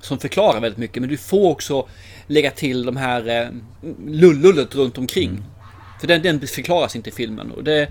[0.00, 1.00] Som förklarar väldigt mycket.
[1.00, 1.88] Men du får också
[2.26, 3.48] lägga till de här eh,
[4.06, 5.30] lullullet runt omkring.
[5.30, 5.44] Mm.
[6.00, 7.50] För den, den förklaras inte i filmen.
[7.50, 7.88] Och det,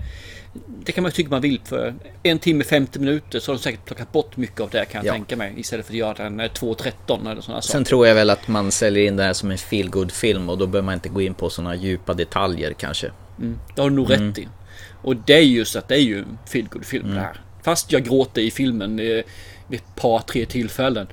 [0.84, 3.84] det kan man tycka man vill för en timme 50 minuter så har de säkert
[3.84, 5.12] plockat bort mycket av det kan jag ja.
[5.12, 5.54] tänka mig.
[5.56, 7.84] Istället för att göra den 2.13 eller sådana Sen saker.
[7.84, 10.66] tror jag väl att man säljer in det här som en feel film och då
[10.66, 13.10] behöver man inte gå in på sådana djupa detaljer kanske.
[13.38, 14.28] Mm, det har du nog mm.
[14.28, 14.48] rätt i.
[15.02, 17.16] Och det är just att det är ju en feel film mm.
[17.16, 17.40] det här.
[17.62, 19.24] Fast jag gråter i filmen eh,
[19.68, 21.06] vid ett par, tre tillfällen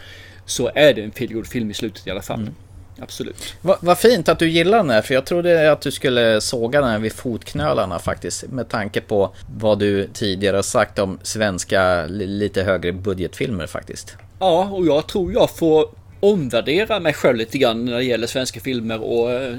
[0.46, 2.40] så är det en feel film i slutet i alla fall.
[2.40, 2.54] Mm
[3.00, 3.56] absolut.
[3.62, 6.82] Vad va fint att du gillar den här, för jag trodde att du skulle såga
[6.82, 8.44] den här vid fotknölarna faktiskt.
[8.44, 14.16] Med tanke på vad du tidigare sagt om svenska lite högre budgetfilmer faktiskt.
[14.40, 18.60] Ja, och jag tror jag får omvärdera mig själv lite grann när det gäller svenska
[18.60, 19.58] filmer och eh,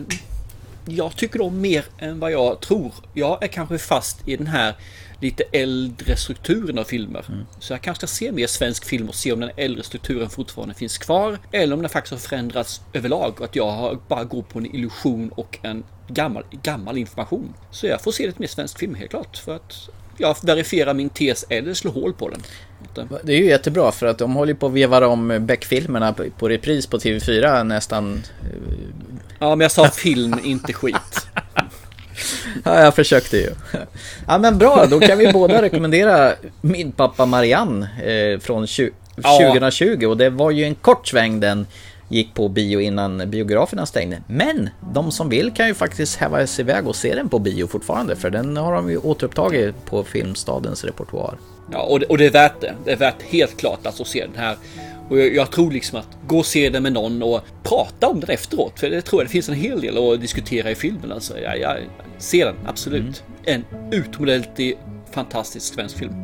[0.86, 2.92] jag tycker om mer än vad jag tror.
[3.14, 4.74] Jag är kanske fast i den här
[5.24, 7.24] lite äldre strukturen av filmer.
[7.28, 7.46] Mm.
[7.58, 10.74] Så jag kanske ska se mer svensk film och se om den äldre strukturen fortfarande
[10.74, 11.38] finns kvar.
[11.52, 15.28] Eller om den faktiskt har förändrats överlag och att jag bara går på en illusion
[15.28, 17.54] och en gammal, gammal information.
[17.70, 19.36] Så jag får se lite mer svensk film helt klart.
[19.36, 22.42] För att jag verifierar min tes eller slår hål på den.
[23.22, 26.86] Det är ju jättebra för att de håller på att veva om Beck-filmerna på repris
[26.86, 28.22] på TV4 nästan.
[29.38, 31.13] Ja, men jag sa film, inte skit.
[32.64, 33.50] ja, jag försökte ju.
[34.26, 39.98] Ja, men bra, då kan vi båda rekommendera Min pappa Marianne eh, från 2020.
[40.00, 40.08] Ja.
[40.08, 41.66] Och det var ju en kort sväng den
[42.08, 44.22] gick på bio innan biograferna stängde.
[44.26, 47.66] Men de som vill kan ju faktiskt häva sig iväg och se den på bio
[47.66, 48.16] fortfarande.
[48.16, 51.38] För den har de ju återupptagit på Filmstadens repertoar.
[51.72, 52.74] Ja, och det, och det är värt det.
[52.84, 54.56] Det är värt helt klart alltså att se den här.
[55.10, 58.20] Och jag, jag, tror liksom att gå och se den med någon och prata om
[58.20, 58.80] den efteråt.
[58.80, 61.12] För det tror jag det finns en hel del att diskutera i filmen.
[61.12, 61.76] Alltså, jag, jag
[62.18, 63.24] ser den, absolut.
[63.46, 63.62] Mm.
[63.72, 64.78] En utomordentligt
[65.12, 66.23] fantastisk svensk film.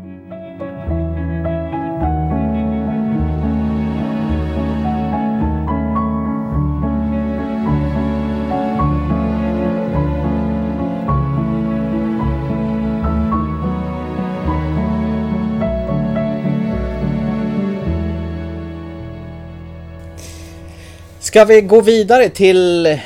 [21.31, 22.99] Ska vi gå vidare till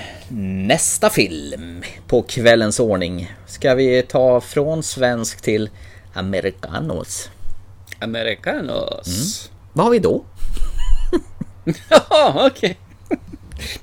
[0.66, 3.32] nästa film på kvällens ordning?
[3.46, 5.70] Ska vi ta från svensk till
[6.14, 7.30] americanos?
[7.98, 9.06] Americanos?
[9.06, 9.60] Mm.
[9.72, 10.24] Vad har vi då?
[11.88, 12.78] ja, okej.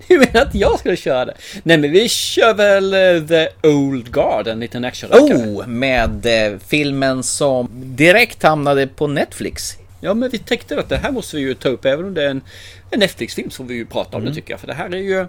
[0.07, 1.33] Du menar att jag skulle köra det?
[1.63, 5.37] Nej men vi kör väl uh, The Old Guard, en liten actionrackare.
[5.37, 9.77] Oh, med uh, filmen som direkt hamnade på Netflix.
[10.01, 12.23] Ja men vi tänkte att det här måste vi ju ta upp även om det
[12.23, 12.41] är en
[12.91, 14.29] en Netflix-film som vi ju pratar om mm.
[14.29, 14.59] det tycker jag.
[14.59, 15.27] För det här är ju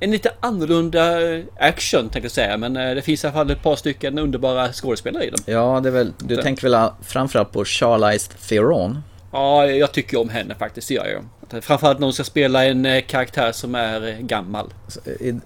[0.00, 1.18] en lite annorlunda
[1.56, 2.56] action tänkte jag säga.
[2.56, 5.40] Men eh, det finns i alla fall ett par stycken underbara skådespelare i den.
[5.46, 6.42] Ja, det är väl, du så.
[6.42, 9.02] tänker väl framförallt på Charlize Theron?
[9.32, 11.24] Ja, jag tycker om henne faktiskt, det gör jag.
[11.60, 14.72] Framförallt när hon ska spela en eh, karaktär som är eh, gammal.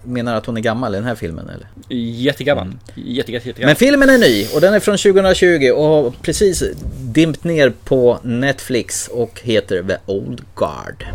[0.03, 1.67] Menar du att hon är gammal i den här filmen eller?
[1.97, 2.65] Jättegammal.
[2.65, 2.79] Mm.
[2.95, 3.69] Jätte, jätte, jättegammal.
[3.69, 6.63] Men filmen är ny och den är från 2020 och har precis
[6.99, 11.05] dimpt ner på Netflix och heter The Old Guard.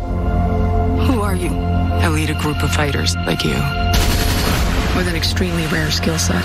[1.07, 1.51] Who are you?
[2.01, 3.55] I lead a group of fighters like you.
[4.97, 6.43] With an extremely rare skill set.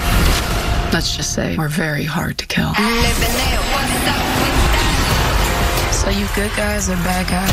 [0.92, 2.72] Let's just say we're very hard to kill.
[6.07, 7.51] So you good guys or bad guys?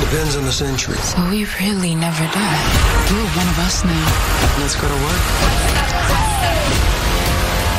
[0.00, 0.96] Depends on the century.
[0.96, 2.60] So we really never die.
[3.10, 4.06] You're one of us now.
[4.58, 5.22] Let's go to work.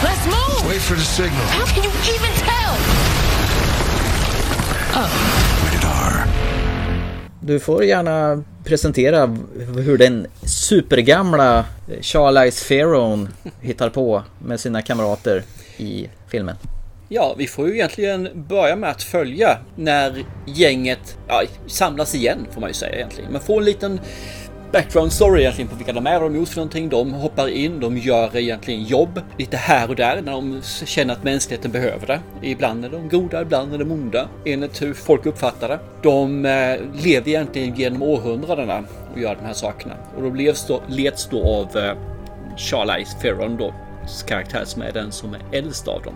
[0.03, 0.69] Let's move!
[0.69, 1.45] Wait for the signal.
[1.57, 2.73] How can you even tell?
[5.65, 6.27] Rated R.
[7.39, 9.25] Du får gärna presentera
[9.85, 11.65] hur den supergamla
[12.01, 13.29] Charlize Theron
[13.61, 15.43] hittar på med sina kamrater
[15.77, 16.55] i filmen.
[17.09, 22.61] Ja, vi får ju egentligen börja med att följa när gänget ja, samlas igen får
[22.61, 23.31] man ju säga egentligen.
[23.31, 23.99] Man får en liten
[24.71, 26.89] background story egentligen på vilka de är, vad de gjort för någonting.
[26.89, 31.23] De hoppar in, de gör egentligen jobb lite här och där när de känner att
[31.23, 32.19] mänskligheten behöver det.
[32.41, 35.79] Ibland är de goda, ibland är de onda enligt hur folk uppfattar det.
[36.01, 40.81] De eh, lever egentligen genom århundradena och gör de här sakerna och de leds då,
[40.87, 41.97] leds då av eh,
[42.57, 43.73] Charlize Theron då
[44.27, 46.15] karaktär som är den som är äldst av dem.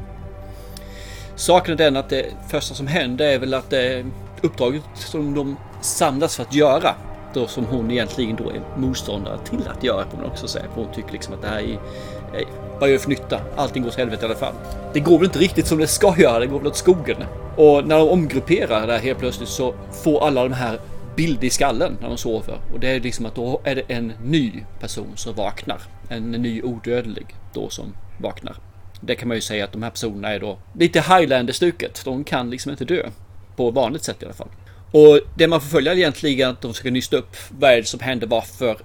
[1.39, 4.05] Saken är den att det första som händer är väl att det
[4.41, 6.95] uppdraget som de samlas för att göra
[7.33, 10.65] då som hon egentligen då är motståndare till att göra får man också säga.
[10.73, 12.45] För hon tycker liksom att det här är, eh, är
[12.79, 13.41] vad gör det för nytta?
[13.55, 14.53] Allting går åt helvete i alla fall.
[14.93, 17.17] Det går väl inte riktigt som det ska göra, det går väl åt skogen.
[17.55, 19.73] Och när de omgrupperar där helt plötsligt så
[20.03, 20.79] får alla de här
[21.15, 22.57] bild i skallen när de sover.
[22.73, 25.81] Och det är liksom att då är det en ny person som vaknar.
[26.09, 28.55] En ny odödlig då som vaknar.
[29.01, 32.01] Det kan man ju säga att de här personerna är då lite Highlander-stuket.
[32.05, 33.09] De kan liksom inte dö.
[33.55, 34.49] På vanligt sätt i alla fall.
[34.91, 37.85] Och det man får följa egentligen är att de ska nysta upp vad är det
[37.87, 38.27] som händer.
[38.27, 38.77] Varför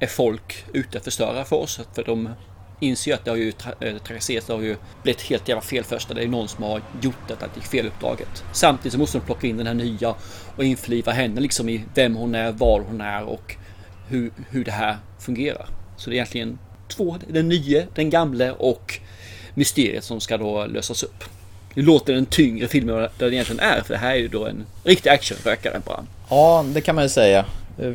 [0.00, 1.80] är folk ute att förstöra för oss?
[1.94, 2.28] För de
[2.80, 4.50] inser ju att det har ju trakasserats.
[4.50, 6.14] Eh, det har ju blivit helt jävla fel först.
[6.14, 8.44] Det är någon som har gjort detta, det gick fel uppdraget.
[8.52, 10.14] Samtidigt så måste de plocka in den här nya
[10.56, 13.56] och införliva henne liksom i vem hon är, var hon är och
[14.08, 15.68] hur, hur det här fungerar.
[15.96, 16.58] Så det är egentligen
[16.88, 19.00] två, den nya, den gamle och
[19.54, 21.24] mysteriet som ska då lösas upp.
[21.74, 24.28] Det låter en tyngre film än vad den egentligen är, för det här är ju
[24.28, 26.04] då en riktig actionrökare bara.
[26.30, 27.44] Ja, det kan man ju säga.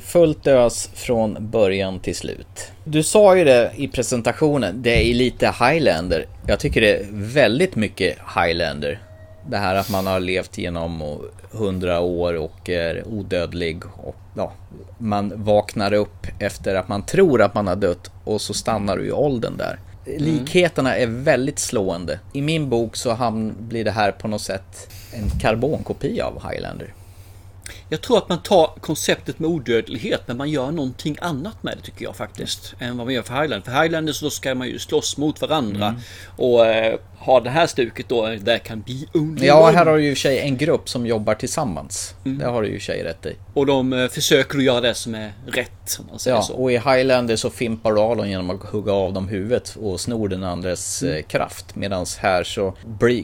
[0.02, 2.72] Fullt ös från början till slut.
[2.84, 6.26] Du sa ju det i presentationen, det är lite Highlander.
[6.48, 9.00] Jag tycker det är väldigt mycket Highlander.
[9.50, 11.20] Det här att man har levt genom
[11.52, 14.54] hundra år och är odödlig och ja,
[14.98, 19.06] man vaknar upp efter att man tror att man har dött och så stannar du
[19.06, 19.80] i åldern där.
[20.18, 22.20] Likheterna är väldigt slående.
[22.34, 26.94] I min bok så hamn, blir det här på något sätt en karbonkopia av Highlander.
[27.90, 31.82] Jag tror att man tar konceptet med odödlighet men man gör någonting annat med det
[31.84, 32.76] tycker jag faktiskt.
[32.80, 33.72] Än vad man gör för Highlander.
[33.72, 35.96] För Highlander så ska man ju slåss mot varandra.
[36.26, 40.04] Och eh, ha det här stuket då, där kan be only Ja, här har du
[40.04, 42.16] ju sig en grupp som jobbar tillsammans.
[42.24, 43.36] Det har du ju sig rätt i.
[43.54, 45.72] Och de eh, försöker att göra det som är rätt.
[46.00, 46.54] Om man säger Ja, så.
[46.54, 50.00] och i Highlander så fimpar du av dem genom att hugga av dem huvudet och
[50.00, 51.76] snor den andres eh, kraft.
[51.76, 52.74] Medan här så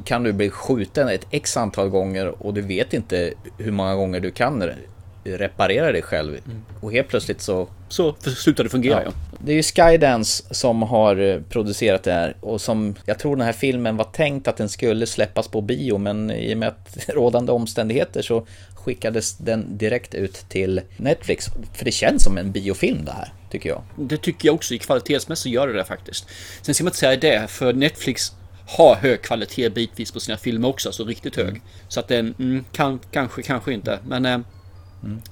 [0.05, 4.19] kan du bli skjuten ett x antal gånger och du vet inte hur många gånger
[4.19, 4.75] du kan re-
[5.23, 6.37] reparera dig själv.
[6.81, 9.11] Och helt plötsligt så Så slutar det fungera ja.
[9.45, 13.45] Det är ju Skydance som har eh, producerat det här och som jag tror den
[13.45, 16.97] här filmen var tänkt att den skulle släppas på bio men i och med att
[17.09, 18.45] rådande omständigheter så
[18.85, 21.45] skickades den direkt ut till Netflix.
[21.73, 23.83] För det känns som en biofilm det här, tycker jag.
[23.95, 24.73] Det tycker jag också.
[24.73, 26.27] I kvalitetsmässigt gör det det faktiskt.
[26.61, 28.31] Sen ska man inte säga det, för Netflix
[28.67, 31.61] har hög kvalitet bitvis på sina filmer också, alltså riktigt hög.
[31.87, 33.99] Så att den mm, kan, kanske, kanske inte.
[34.07, 34.39] Men eh,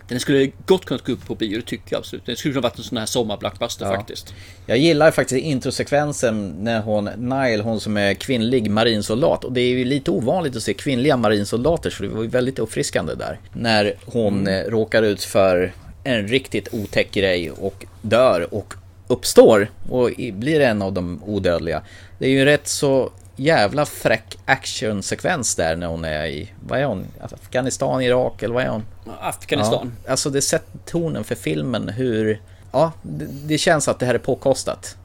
[0.07, 2.25] den skulle gott kunnat gå upp på bio, det tycker jag absolut.
[2.25, 3.95] Den skulle kunna varit en sån här sommarblockbuster Ja.
[3.95, 4.33] faktiskt.
[4.65, 9.43] Jag gillar faktiskt introsekvensen när hon, Nile, hon som är kvinnlig marinsoldat.
[9.43, 12.59] Och det är ju lite ovanligt att se kvinnliga marinsoldater så det var ju väldigt
[12.59, 13.39] uppfriskande där.
[13.53, 18.73] När hon eh, råkar ut för en riktigt otäck grej och dör och
[19.07, 21.81] uppstår och blir en av de odödliga.
[22.19, 26.85] Det är ju rätt så jävla fräck actionsekvens där när hon är i, vad är
[26.85, 27.05] hon?
[27.21, 28.85] Afghanistan, Irak eller vad är hon?
[29.19, 29.93] Afghanistan.
[30.05, 32.41] Ja, alltså det sätter tonen för filmen hur,
[32.71, 34.97] ja, det, det känns att det här är påkostat.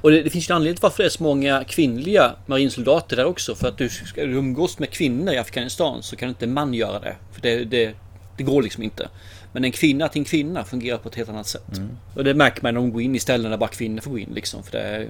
[0.00, 3.16] Och det, det finns ju en anledning till varför det är så många kvinnliga marinsoldater
[3.16, 3.54] där också.
[3.54, 6.74] För att du ska du umgås med kvinnor i Afghanistan så kan inte en man
[6.74, 7.16] göra det.
[7.32, 7.94] För det, det,
[8.36, 9.08] det går liksom inte.
[9.52, 11.64] Men en kvinna till en kvinna fungerar på ett helt annat sätt.
[12.14, 14.18] Och det märker man när de går in i ställen där bara kvinnor får gå
[14.18, 14.62] in liksom.
[14.62, 15.08] För det,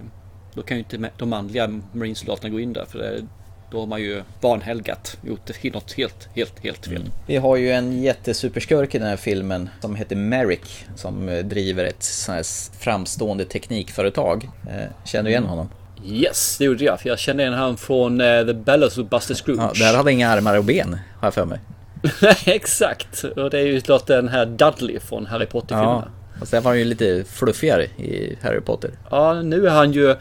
[0.55, 2.85] då kan ju inte de manliga marinsoldaterna gå in där.
[2.85, 3.27] För det,
[3.71, 5.17] då har man ju vanhelgat.
[5.23, 7.05] Gjort något helt, helt, helt fel.
[7.27, 11.85] Vi har ju en jättesuperskurk i den här filmen som heter Merrick som eh, driver
[11.85, 12.45] ett sånt här
[12.79, 14.49] framstående teknikföretag.
[14.69, 15.69] Eh, Känner du igen honom?
[16.07, 17.01] Yes, det gjorde jag.
[17.01, 19.61] För jag kände igen han från eh, The Bellows of Buster Scrooge.
[19.75, 21.59] Ja, där hade inga armar och ben, har jag för mig.
[22.47, 23.25] Exakt.
[23.25, 26.03] Och det är ju klart den här Dudley från Harry Potter-filmerna.
[26.07, 28.91] Ja, och sen var han ju lite fluffigare i Harry Potter.
[29.11, 30.17] Ja, nu är han ju...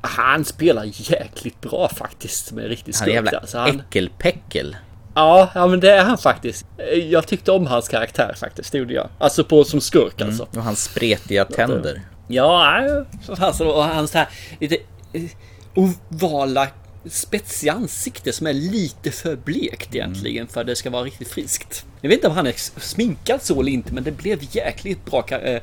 [0.00, 2.52] Han spelar jäkligt bra faktiskt.
[2.52, 3.14] Är riktigt Han är skurk.
[3.14, 4.76] jävla alltså, han, äckelpäckel.
[5.14, 6.66] ja, ja, men det är han faktiskt.
[7.10, 8.72] Jag tyckte om hans karaktär faktiskt.
[8.72, 9.08] Det gjorde jag.
[9.18, 10.46] Alltså på som skurk alltså.
[10.56, 12.02] Och hans spretiga tänder.
[12.28, 12.74] Ja,
[13.38, 14.28] alltså, och hans här
[14.60, 14.76] lite
[15.74, 16.68] ovala
[17.10, 21.84] spetsiga ansikte som är lite för blekt egentligen för att det ska vara riktigt friskt.
[22.00, 25.26] Jag vet inte om han är sminkad så eller inte men det blev jäkligt bra,
[25.28, 25.62] eh,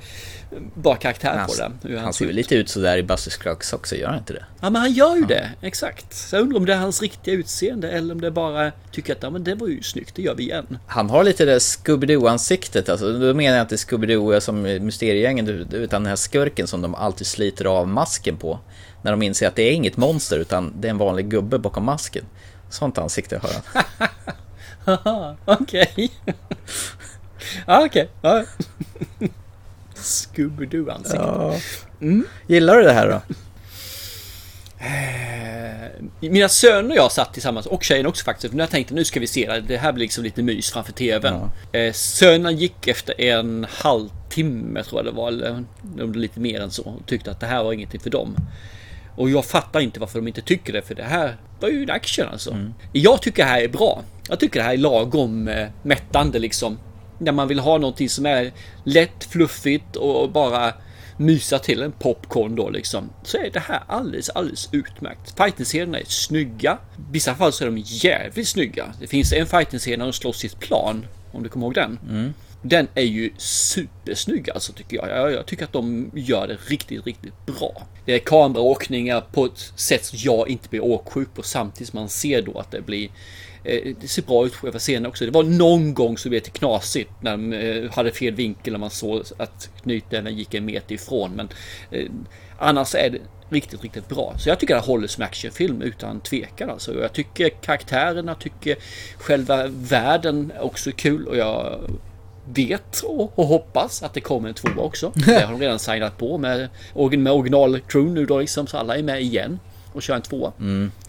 [0.76, 1.90] bra karaktär Han, på det.
[1.90, 2.36] Hur han ser ut.
[2.36, 4.46] lite ut sådär i Buster Scruggs också, gör han inte det?
[4.62, 6.14] Ja men han gör ju det, exakt.
[6.14, 9.24] Så jag undrar om det är hans riktiga utseende eller om det bara tycker att
[9.24, 10.78] ja, men det var ju snyggt, det gör vi igen.
[10.88, 13.14] Han har lite det Scooby-Doo-ansiktet, alltså.
[13.14, 17.66] Då menar jag inte Scooby-Doo som Mysteriegängen, utan den här skurken som de alltid sliter
[17.66, 18.60] av masken på.
[19.06, 21.86] När de inser att det är inget monster, utan det är en vanlig gubbe bakom
[21.86, 22.26] masken.
[22.70, 23.50] Sånt ansikte har
[24.86, 25.38] han.
[25.46, 26.12] Okej.
[27.68, 28.10] ja okej.
[28.22, 28.44] Ja.
[29.96, 31.62] Scooby-Doo ansikte.
[32.48, 33.22] Gillar du det här då?
[34.86, 38.52] Eh, Mina söner och jag satt tillsammans och tjejen också faktiskt.
[38.52, 39.62] För jag tänkte nu ska vi se det.
[39.62, 41.50] Det här blir liksom lite mys framför tvn.
[41.72, 45.28] Eh, sönerna gick efter en halvtimme tror jag det var.
[45.28, 45.64] Eller
[46.14, 46.84] lite mer än så.
[46.84, 48.36] Och tyckte att det här var ingenting för dem.
[49.16, 50.82] Och jag fattar inte varför de inte tycker det.
[50.82, 52.52] För det här var ju en action alltså.
[52.92, 54.04] Jag tycker det här är bra.
[54.30, 56.78] Jag tycker det här är lagom eh, mättande liksom.
[57.20, 58.52] När man vill ha någonting som är
[58.84, 60.74] lätt, fluffigt och bara
[61.18, 63.10] mysa till en popcorn då liksom.
[63.24, 65.38] Så är det här alldeles, alldeles utmärkt.
[65.38, 66.78] Fighting-scenerna är snygga.
[66.98, 68.86] I vissa fall så är de jävligt snygga.
[69.00, 71.06] Det finns en fighting-scen när de slåss i ett plan.
[71.32, 72.00] Om du kommer ihåg den.
[72.68, 75.10] Den är ju supersnygg alltså tycker jag.
[75.10, 75.32] jag.
[75.32, 77.88] Jag tycker att de gör det riktigt, riktigt bra.
[78.06, 82.10] Det är kameraåkningar på ett sätt som jag inte blir åksjuk på samtidigt som man
[82.10, 83.10] ser då att det blir
[83.64, 85.26] eh, det ser bra ut på själva scenen också.
[85.26, 88.80] Det var någon gång så blev det knasigt när de eh, hade fel vinkel och
[88.80, 91.32] man såg att knytnäven gick en meter ifrån.
[91.32, 91.50] Men
[91.92, 92.10] eh,
[92.58, 94.36] annars är det riktigt, riktigt bra.
[94.38, 96.94] Så jag tycker det håller som actionfilm utan tvekan alltså.
[96.94, 98.76] Och Jag tycker karaktärerna, tycker
[99.18, 101.80] själva världen också är kul och jag
[102.54, 105.12] vet och, och hoppas att det kommer en tvåa också.
[105.26, 109.04] Det har de redan signat på med, med original-crew nu då liksom, så alla är
[109.04, 109.60] med igen
[109.94, 110.52] och kör en tvåa.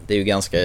[0.07, 0.59] Det är ju ganska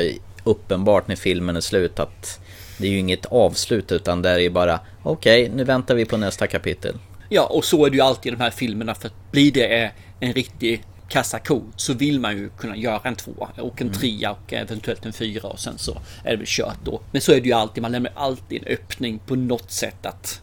[0.43, 2.39] uppenbart när filmen är slut att
[2.77, 6.17] det är ju inget avslut utan det är ju bara okej, nu väntar vi på
[6.17, 6.95] nästa kapitel.
[7.29, 9.91] Ja, och så är det ju alltid i de här filmerna för att blir det
[10.19, 14.53] en riktig kassako så vill man ju kunna göra en tvåa och en trea och
[14.53, 15.91] eventuellt en fyra och sen så
[16.23, 17.01] är det väl kört då.
[17.11, 20.41] Men så är det ju alltid, man lämnar alltid en öppning på något sätt att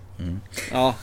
[0.72, 0.94] ja,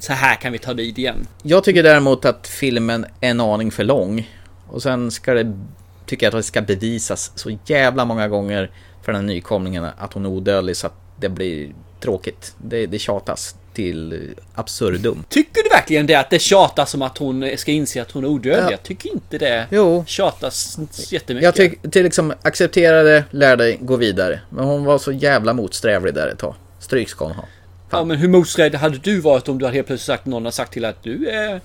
[0.00, 1.26] så här kan vi ta vid igen.
[1.42, 4.30] Jag tycker däremot att filmen är en aning för lång.
[4.68, 5.58] Och sen ska det,
[6.06, 8.70] tycker jag att det ska bevisas så jävla många gånger
[9.02, 12.54] för den här nykomlingen att hon är odödlig så att det blir tråkigt.
[12.58, 15.24] Det, det tjatas till absurdum.
[15.28, 18.28] Tycker du verkligen det att det tjatas som att hon ska inse att hon är
[18.28, 18.64] odödlig?
[18.64, 18.70] Ja.
[18.70, 20.04] Jag tycker inte det Jo.
[20.06, 20.78] tjatas
[21.12, 21.44] jättemycket.
[21.44, 24.40] Jag tycker till liksom acceptera det, lär dig, gå vidare.
[24.50, 26.54] Men hon var så jävla motsträvlig där ett tag.
[26.80, 27.44] Stryk ska hon ha.
[27.90, 30.52] Ja men hur motsträvig hade du varit om du hade helt plötsligt sagt någon har
[30.52, 31.60] sagt till att du är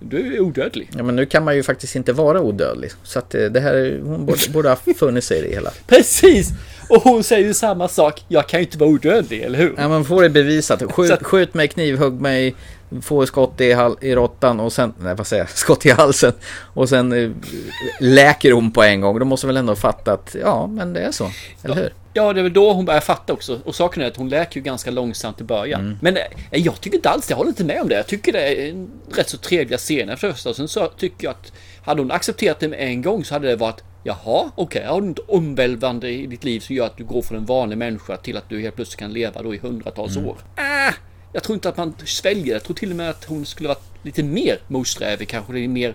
[0.00, 0.90] du är odödlig.
[0.96, 2.90] Ja men nu kan man ju faktiskt inte vara odödlig.
[3.02, 4.76] Så att eh, det här, är- hon borde, borde ha
[5.24, 5.70] sig i det hela.
[5.86, 6.48] Precis!
[6.88, 8.24] Och hon säger ju samma sak.
[8.28, 9.74] Jag kan ju inte vara odödlig, eller hur?
[9.78, 10.82] Ja man får det bevisat.
[10.92, 12.54] Skjut, att- skjut mig, knivhugg mig,
[13.02, 16.32] få skott i, hal- i råttan och sen, nej vad säger jag, skott i halsen.
[16.74, 17.30] Och sen eh,
[18.00, 19.18] läker hon på en gång.
[19.18, 21.30] Då måste väl ändå fatta att, ja men det är så.
[21.62, 21.92] Eller hur?
[22.12, 23.60] Ja, det är väl då hon börjar fatta också.
[23.64, 25.80] Och saken är att hon läker ju ganska långsamt i början.
[25.80, 25.98] Mm.
[26.02, 27.30] Men eh, jag tycker inte alls.
[27.30, 27.94] Jag håller inte med om det.
[27.94, 30.50] Jag tycker det är en rätt så trevliga scener för första.
[30.50, 31.52] Och sen så tycker jag att
[31.84, 35.06] hade hon accepterat det med en gång så hade det varit Jaha, okej, har du
[35.06, 38.36] inte omvälvande i ditt liv som gör att du går från en vanlig människa till
[38.36, 40.28] att du helt plötsligt kan leva då i hundratals Mm.
[40.28, 40.36] år?
[40.56, 40.94] Äh,
[41.36, 42.50] jag tror inte att man sväljer det.
[42.50, 45.94] Jag tror till och med att hon skulle varit lite mer motsträvig, kanske lite mer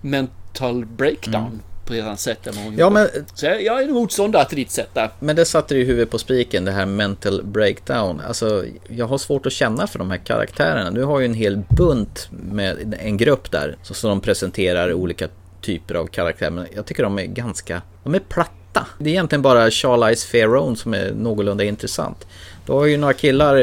[0.00, 2.80] mental breakdown på ett annat sätt än vad hon Mm.
[2.80, 3.10] Ja gjorde.
[3.14, 5.10] men Så jag, jag är motståndare till ditt sätt där.
[5.18, 8.20] Men det satte du i huvudet på spiken, det här mental breakdown.
[8.20, 10.90] Alltså, jag har svårt att känna för de här karaktärerna.
[10.90, 15.28] Du har ju en hel bunt med en grupp där, så som de presenterar olika
[15.60, 16.50] typer av karaktärer.
[16.50, 18.52] Men jag tycker de är ganska, de är platta.
[18.98, 22.26] Det är egentligen bara Charlize Theron som är någorlunda intressant.
[22.66, 23.56] Du har ju några killar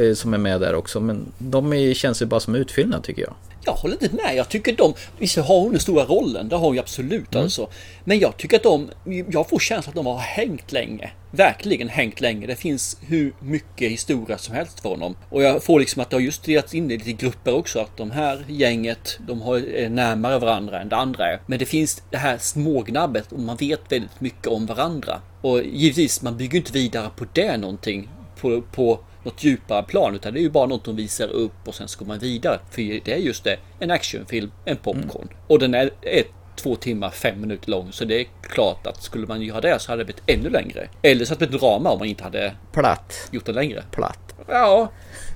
[0.00, 3.22] eh, som är med där också, men de är, känns ju bara som utfyllnad tycker
[3.22, 3.34] jag.
[3.66, 4.36] Jag håller inte med.
[4.36, 7.68] Jag tycker de, visst har hon den stora rollen, det har hon ju absolut alltså.
[8.04, 8.90] Men jag tycker att de,
[9.30, 11.10] jag får känslan att de har hängt länge.
[11.30, 12.46] Verkligen hängt länge.
[12.46, 15.16] Det finns hur mycket historia som helst för honom.
[15.30, 17.80] Och jag får liksom att det har just delats in i lite grupper också.
[17.80, 21.40] Att de här gänget, de har, är närmare varandra än det andra är.
[21.46, 25.20] Men det finns det här smågnabbet och man vet väldigt mycket om varandra.
[25.40, 28.08] Och givetvis, man bygger inte vidare på det någonting.
[28.40, 31.74] På, på något djupare plan utan det är ju bara något de visar upp och
[31.74, 32.58] sen går man vidare.
[32.70, 35.28] För det är just det, en actionfilm, en popcorn.
[35.46, 36.22] Och den är, är
[36.56, 37.92] två timmar, fem minuter lång.
[37.92, 40.88] Så det är klart att skulle man göra det så hade det blivit ännu längre.
[41.02, 43.28] Eller så hade det blivit drama om man inte hade Platt.
[43.30, 43.84] gjort det längre.
[43.90, 44.34] Platt.
[44.48, 44.92] Ja,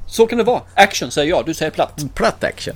[0.06, 0.62] så kan det vara.
[0.74, 2.04] Action säger jag, du säger platt.
[2.14, 2.74] Platt action.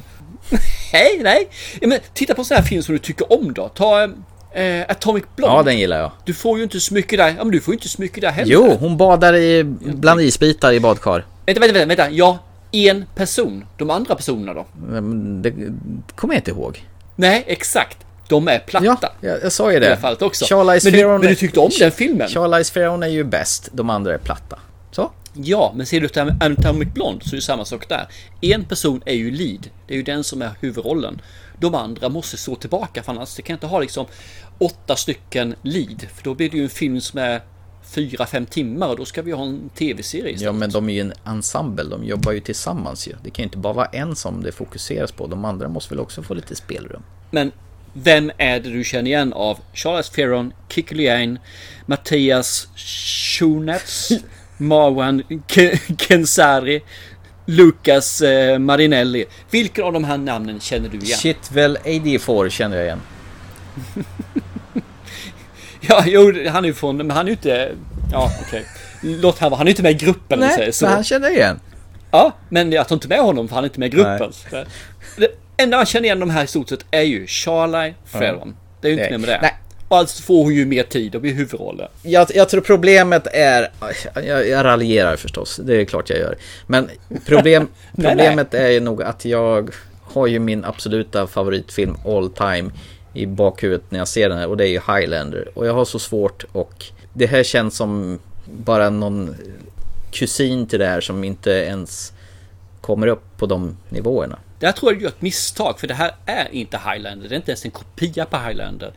[0.92, 1.48] Nej, nej.
[1.80, 3.68] Men titta på en sån här film som du tycker om då.
[3.68, 4.08] Ta
[4.54, 5.56] eh, Atomic Blonde.
[5.56, 6.10] Ja, den gillar jag.
[6.24, 7.28] Du får ju inte så mycket där.
[7.28, 8.52] Ja, men du får ju inte så mycket där heller.
[8.52, 11.24] Jo, hon badar i, bland isbitar i badkar.
[11.46, 12.10] Vänta, vänta, vänta, vänta.
[12.16, 12.38] Ja,
[12.72, 13.64] en person.
[13.78, 14.66] De andra personerna då?
[14.86, 15.52] Men Det
[16.14, 16.84] kommer jag inte ihåg.
[17.16, 17.98] Nej, exakt.
[18.28, 18.84] De är platta.
[18.84, 19.96] Ja, jag, jag sa ju I det det.
[19.96, 20.44] fallet också.
[20.44, 22.28] Charlize men, du, men du tyckte om den filmen?
[22.28, 24.58] Charlize Theron är ju bäst, de andra är platta.
[24.90, 25.10] Så?
[25.36, 28.06] Ja, men ser du till Atomic Blonde så är det samma sak där.
[28.40, 29.68] En person är ju lead.
[29.86, 31.20] Det är ju den som är huvudrollen.
[31.58, 34.06] De andra måste stå tillbaka för annars kan inte ha liksom
[34.58, 36.06] åtta stycken lead.
[36.14, 37.40] För då blir det ju en film som är
[37.94, 40.42] fyra, fem timmar och då ska vi ha en tv-serie istället.
[40.42, 43.12] Ja, men de är ju en ensemble, de jobbar ju tillsammans ju.
[43.24, 45.26] Det kan ju inte bara vara en som det fokuseras på.
[45.26, 47.02] De andra måste väl också få lite spelrum.
[47.30, 47.52] Men
[47.92, 51.40] vem är det du känner igen av Charles Theron, Kikki Liane,
[51.86, 52.68] Mattias
[53.38, 54.08] Schoenaerts,
[54.58, 56.82] Marwan Ke- Kensari,
[57.46, 59.24] Lucas eh, Marinelli.
[59.50, 61.18] Vilken av de här namnen känner du igen?
[61.18, 63.00] Shit väl AD4 känner jag igen.
[65.88, 67.72] Ja, jo, han är ju från, men han är ju inte...
[68.12, 68.64] Ja, okej.
[69.02, 70.86] Låt han vara, han är inte med i gruppen vi säger så.
[70.86, 71.60] han känner jag igen.
[72.10, 74.32] Ja, men jag tar inte med honom för han är inte med i gruppen.
[75.16, 78.56] Det enda man känner igen de här i stort sett är ju Charlie Theron.
[78.80, 79.18] Det är ju inte Nej.
[79.18, 79.38] mer med det.
[79.42, 79.54] Nej.
[79.94, 81.88] Alltså får hon ju mer tid och blir huvudrollen.
[82.02, 83.70] Jag, jag tror problemet är...
[84.14, 86.36] Jag, jag raljerar förstås, det är klart jag gör.
[86.66, 86.90] Men
[87.26, 89.70] problem, Nej, problemet är ju nog att jag
[90.02, 92.70] har ju min absoluta favoritfilm all time
[93.14, 95.48] i bakhuvudet när jag ser den här och det är ju Highlander.
[95.54, 99.34] Och jag har så svårt och det här känns som bara någon
[100.12, 102.12] kusin till det här som inte ens
[102.80, 104.38] kommer upp på de nivåerna.
[104.58, 107.28] Där tror jag du gör ett misstag för det här är inte Highlander.
[107.28, 108.92] Det är inte ens en kopia på Highlander.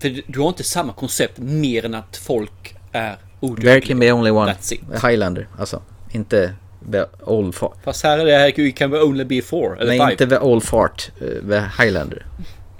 [0.00, 3.80] För du har inte samma koncept mer än att folk är There odödliga.
[3.80, 4.52] can be only one.
[4.52, 4.80] That's it.
[5.06, 5.82] Highlander, alltså.
[6.10, 6.54] Inte
[6.92, 7.76] the old fart.
[7.84, 10.12] Fast här är det här you can only be four eller Nej, five.
[10.12, 11.10] inte the old fart.
[11.20, 12.26] eh, The Highlander.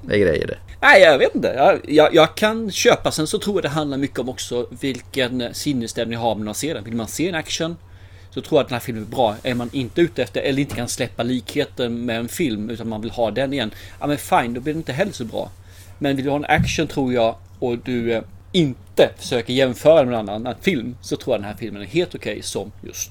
[0.02, 0.56] Det är grejer det.
[0.82, 1.48] Nej, jag vet inte.
[1.56, 3.10] Jag, jag, jag kan köpa.
[3.10, 6.74] Sen så tror jag det handlar mycket om också vilken sinnesstämning har när man ser
[6.74, 6.84] den.
[6.84, 7.76] Vill man se en action
[8.30, 9.36] så tror jag att den här filmen är bra.
[9.42, 13.00] Är man inte ute efter eller inte kan släppa likheten med en film utan man
[13.00, 13.70] vill ha den igen.
[14.00, 15.50] Ja men fine, då blir det inte heller så bra.
[16.02, 18.22] Men vill du ha en action tror jag och du eh,
[18.52, 22.14] inte försöker jämföra med en annan film så tror jag den här filmen är helt
[22.14, 23.10] okej som just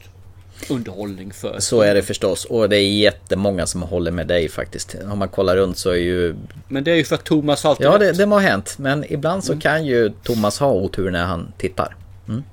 [0.70, 1.56] underhållning för.
[1.60, 2.46] Så är det förstås.
[2.46, 4.96] Och det är jättemånga som håller med dig faktiskt.
[5.12, 6.36] Om man kollar runt så är ju...
[6.68, 8.76] Men det är ju för att Thomas alltid Ja, det, det må ha hänt.
[8.78, 11.96] Men ibland så kan ju Thomas ha otur när han tittar.
[12.28, 12.44] Mm,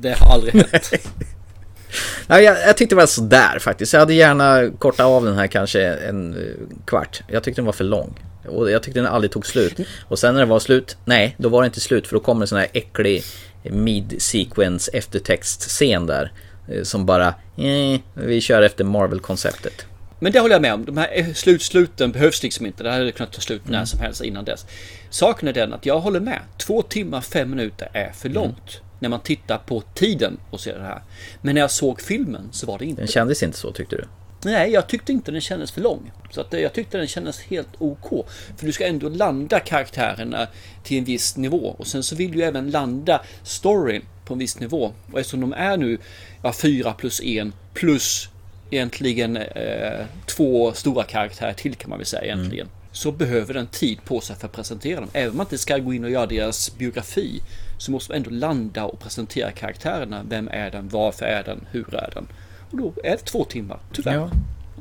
[0.00, 0.90] Det har aldrig hänt.
[2.26, 3.92] Nej, jag, jag tyckte det var sådär faktiskt.
[3.92, 6.40] Jag hade gärna kortat av den här kanske en eh,
[6.84, 7.22] kvart.
[7.28, 8.14] Jag tyckte den var för lång.
[8.48, 9.74] Och jag tyckte den aldrig tog slut.
[10.08, 12.06] Och sen när det var slut, nej, då var det inte slut.
[12.06, 13.22] För då kommer en sån här äcklig
[13.64, 16.32] mid-sequence eftertextscen där.
[16.68, 17.26] eh, Som bara,
[17.56, 19.86] eh, vi kör efter Marvel-konceptet.
[20.20, 20.84] Men det håller jag med om.
[20.84, 22.82] De här slutsluten behövs liksom inte.
[22.82, 24.66] Det här hade kunnat ta slut när som helst innan dess.
[25.10, 26.40] Saken är den att jag håller med.
[26.58, 28.80] Två timmar, fem minuter är för långt.
[28.98, 31.02] När man tittar på tiden och ser det här.
[31.42, 33.00] Men när jag såg filmen så var det inte.
[33.02, 34.04] Den kändes inte så tyckte du?
[34.44, 36.12] Nej, jag tyckte inte den kändes för lång.
[36.30, 38.26] Så att eh, jag tyckte den kändes helt OK.
[38.56, 40.46] För du ska ändå landa karaktärerna
[40.82, 41.76] till en viss nivå.
[41.78, 44.92] Och sen så vill du även landa storyn på en viss nivå.
[45.12, 45.98] Och eftersom de är nu
[46.42, 48.28] ja, fyra plus en plus
[48.70, 52.68] egentligen eh, två stora karaktärer till kan man väl säga egentligen.
[52.92, 55.10] Så behöver den tid på sig för att presentera dem.
[55.12, 57.40] Även om man inte ska gå in och göra deras biografi
[57.78, 60.22] så måste man ändå landa och presentera karaktärerna.
[60.28, 60.88] Vem är den?
[60.88, 61.66] Varför är den?
[61.70, 62.28] Hur är den?
[62.70, 64.14] Och då är det två timmar, tyvärr.
[64.14, 64.30] Ja.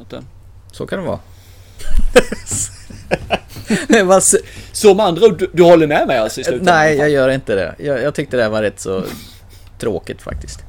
[0.02, 0.24] Att,
[0.72, 1.20] Så kan det vara.
[3.88, 4.22] Nej,
[4.72, 6.76] Så med andra du, du håller med mig alltså i slutändan?
[6.76, 7.76] Nej, jag gör inte det.
[7.80, 9.04] Jag, jag tyckte det var rätt så
[9.80, 10.60] tråkigt faktiskt.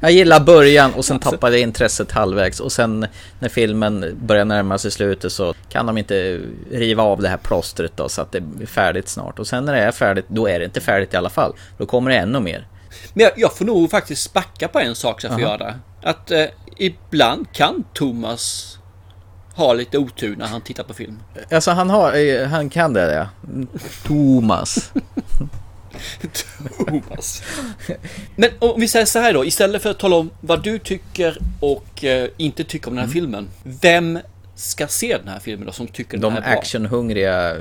[0.00, 3.06] Jag gillar början och sen tappade jag intresset halvvägs och sen
[3.38, 7.96] när filmen börjar närma sig slutet så kan de inte riva av det här plåstret
[7.96, 9.38] då så att det blir färdigt snart.
[9.38, 11.54] Och sen när det är färdigt, då är det inte färdigt i alla fall.
[11.78, 12.66] Då kommer det ännu mer.
[13.14, 15.74] Men jag, jag får nog faktiskt backa på en sak så jag får göra det.
[16.02, 16.44] Att eh,
[16.76, 18.78] ibland kan Thomas
[19.54, 21.18] ha lite otur när han tittar på film.
[21.50, 23.28] Alltså han har, eh, han kan det ja.
[24.06, 24.92] Thomas.
[26.86, 27.42] Thomas.
[28.36, 31.38] Men om vi säger så här då, istället för att tala om vad du tycker
[31.60, 33.12] och eh, inte tycker om den här Mm.
[33.22, 33.48] filmen.
[33.62, 34.18] Vem
[34.54, 36.60] ska se den här filmen då som tycker De den här är bra?
[36.60, 37.56] actionhungriga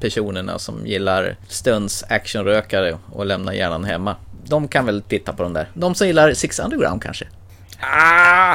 [0.00, 4.16] personerna som gillar stunds actionrökare och lämnar hjärnan hemma.
[4.46, 5.70] De kan väl titta på de där.
[5.74, 7.26] De som gillar Six Underground kanske.
[7.80, 8.54] Ah,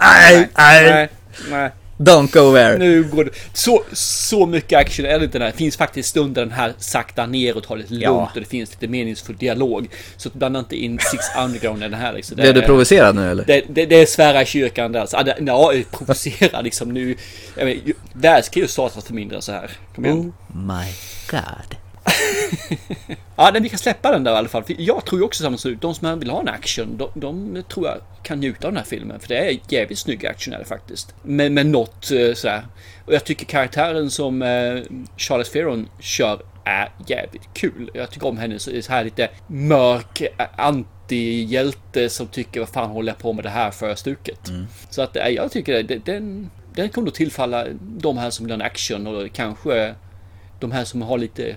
[0.00, 1.08] Nej, nej,
[1.50, 1.70] nej.
[1.98, 2.78] Don't go there.
[2.78, 3.30] Nu går det.
[3.52, 5.38] Så, så mycket action är det inte.
[5.38, 8.10] Det finns faktiskt stunder den här sakta ner och tar lite lugnt Ja.
[8.34, 9.88] och det finns lite meningsfull dialog.
[10.16, 12.12] Så blanda inte in Six Underground i den här.
[12.12, 12.36] Liksom.
[12.36, 13.44] Det Blev du provocerad nu eller?
[13.44, 15.06] Det, det, det är svära i kyrkan där.
[15.06, 17.16] Så, ja, det- ja, provocera liksom nu.
[17.56, 19.70] Jag menar, ju- Världskrig startas för mindre än så här.
[19.94, 20.18] Kom igen.
[20.18, 20.86] Oh my
[21.30, 21.76] god.
[23.40, 24.64] Ja, men vi kan släppa den där i alla fall.
[24.64, 25.72] För jag tror ju också samma sak.
[25.80, 28.84] De som vill ha en action, de, de tror jag kan njuta av den här
[28.84, 29.20] filmen.
[29.20, 31.14] För det är jävligt snygg action är det faktiskt.
[31.22, 32.66] Med, med något eh, sådär.
[33.06, 34.82] Och jag tycker karaktären som eh,
[35.16, 37.90] Charles Theron kör är jävligt kul.
[37.94, 40.22] Jag tycker om henne så, så här lite mörk
[40.56, 44.40] antihjälte som tycker vad fan håller jag på med det här för stuket.
[44.90, 48.46] Så att eh, jag tycker det, det, den, den kommer att tillfalla de här som
[48.46, 49.94] vill ha en action och kanske
[50.60, 51.54] de här som har lite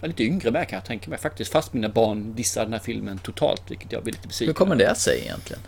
[0.00, 1.52] Ja, lite yngre med kan jag tänka mig faktiskt.
[1.52, 4.76] Fast mina barn dissar den här filmen totalt, vilket jag blir lite besviken Hur kommer
[4.76, 5.62] det sig egentligen?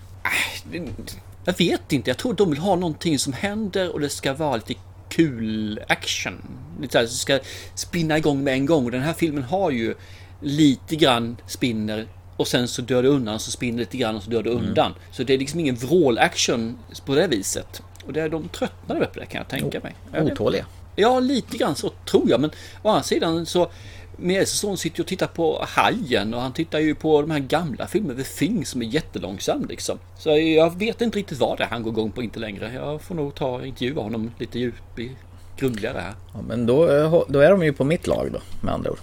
[1.44, 2.10] Jag vet inte.
[2.10, 4.74] Jag tror de vill ha någonting som händer och det ska vara lite
[5.08, 6.34] kul action.
[6.80, 7.38] Lite så ska
[7.74, 8.84] spinna igång med en gång.
[8.84, 9.94] Och den här filmen har ju
[10.40, 12.06] lite grann spinner
[12.36, 14.94] och sen så dör det undan, så spinner lite grann och så dör det undan.
[15.12, 17.82] Så det är liksom ingen vrål-action på det viset.
[18.06, 19.94] Och det är de tröttnade på det kan jag tänka mig.
[20.22, 20.66] Otåliga.
[20.96, 22.40] Ja, lite grann så tror jag.
[22.40, 22.50] Men
[22.82, 23.70] å andra sidan så
[24.16, 27.38] min äldste son sitter och tittar på Hajen och han tittar ju på de här
[27.38, 29.98] gamla filmerna, The Thing som är jättelångsam liksom.
[30.18, 32.72] Så jag vet inte riktigt vad det är han går igång på inte längre.
[32.74, 35.10] Jag får nog ta och intervjua honom lite djup i
[35.58, 36.14] grundligare här.
[36.34, 38.98] Ja, men då, eh, då är de ju på mitt lag då, med andra ord.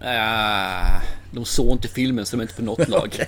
[0.00, 3.26] Äh, de såg inte filmen så de är inte på något lag.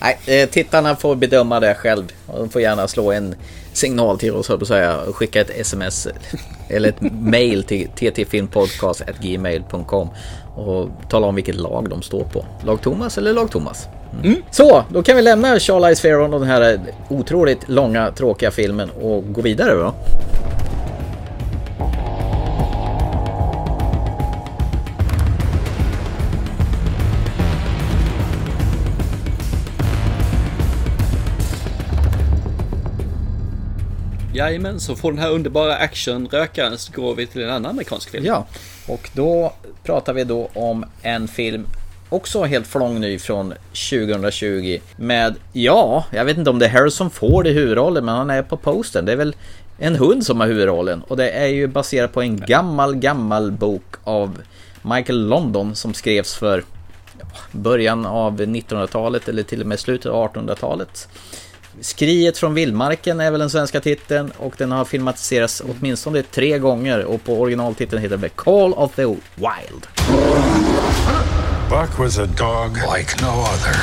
[0.00, 2.12] Nej, eh, tittarna får bedöma det själv.
[2.26, 3.34] De får gärna slå en
[3.80, 6.08] signal till oss, höll säga, skicka ett sms
[6.68, 10.08] eller ett mail till ttfilmpodcast.gmail.com
[10.56, 12.44] och tala om vilket lag de står på.
[12.64, 13.88] Lag Thomas eller lag Thomas?
[14.24, 14.42] Mm.
[14.50, 19.32] Så, då kan vi lämna Charlize Theron och den här otroligt långa, tråkiga filmen och
[19.32, 19.94] gå vidare då.
[34.40, 38.24] Jajamän, så får den här underbara actionrökaren så går vi till en annan amerikansk film.
[38.24, 38.46] Ja,
[38.88, 39.52] och då
[39.84, 41.66] pratar vi då om en film
[42.08, 43.54] också helt flångny från
[43.90, 48.30] 2020 med, ja, jag vet inte om det är Harrison Ford i huvudrollen men han
[48.30, 49.04] är på posten.
[49.04, 49.36] Det är väl
[49.78, 53.94] en hund som har huvudrollen och det är ju baserat på en gammal, gammal bok
[54.04, 54.38] av
[54.82, 56.64] Michael London som skrevs för
[57.52, 61.08] början av 1900-talet eller till och med slutet av 1800-talet.
[61.80, 67.04] Skriet från vildmarken är väl den svenska titeln och den har filmatiserats åtminstone tre gånger
[67.04, 69.04] och på originaltiteln heter det Call of the
[69.34, 69.86] Wild.
[71.68, 73.76] Buck was a dog like no other.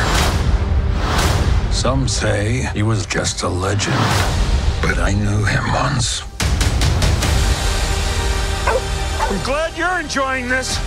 [1.71, 3.95] Some say he was just a legend,
[4.81, 6.23] but I knew him once.
[9.29, 10.79] I'm glad you're enjoying this.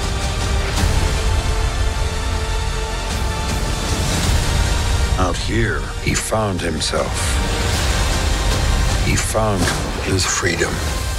[5.27, 7.13] Out here, he found himself.
[9.07, 9.63] He found
[10.03, 10.73] his freedom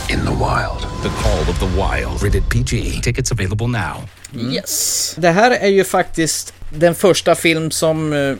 [0.09, 0.81] in the wild.
[1.03, 2.23] The Call of the Wild.
[2.23, 3.01] Rated PG.
[3.03, 4.09] Tickets available now.
[4.53, 5.15] Yes!
[5.17, 8.35] Det här är ju faktiskt den första film som eh,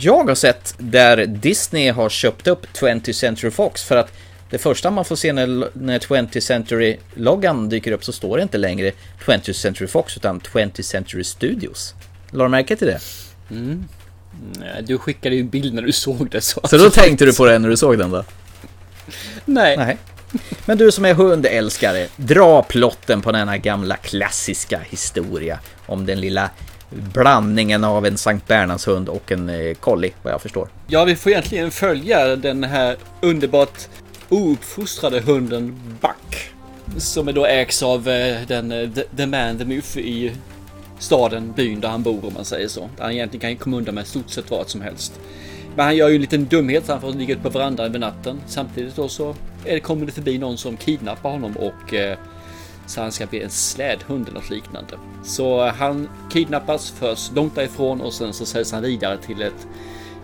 [0.00, 4.12] jag har sett där Disney har köpt upp 20th Century Fox för att
[4.50, 8.58] det första man får se när, när 20th Century-loggan dyker upp så står det inte
[8.58, 8.92] längre
[9.26, 11.94] 20th Century Fox utan 20th Century Studios.
[12.30, 13.00] Lade du märke till det?
[13.48, 13.76] Nej,
[14.82, 16.60] Du skickade ju bild när du såg det så.
[16.64, 18.24] Så då tänkte du på det när du såg den då?
[19.44, 19.76] Nej.
[19.76, 19.98] Nej.
[20.66, 26.50] Men du som är hundälskare, dra plotten på denna gamla klassiska historia om den lilla
[26.90, 30.68] blandningen av en Sankt Bernhardshund och en eh, collie, vad jag förstår.
[30.86, 33.88] Ja, vi får egentligen följa den här underbart
[34.28, 36.50] ouppfostrade hunden Buck.
[36.98, 40.32] Som är då ägs av eh, den, eh, the, the man, the myth i
[40.98, 42.80] staden, byn där han bor om man säger så.
[42.96, 45.20] Där han egentligen kan komma undan med stort sett vad som helst.
[45.76, 47.98] Men han gör ju en liten dumhet så han får ligga ute på verandan över
[47.98, 48.40] natten.
[48.46, 49.34] Samtidigt då så
[49.64, 52.18] det, kommer det förbi någon som kidnappar honom och eh,
[52.86, 54.98] så han ska bli en slädhund eller något liknande.
[55.24, 59.66] Så eh, han kidnappas först långt därifrån och sen så säljs han vidare till ett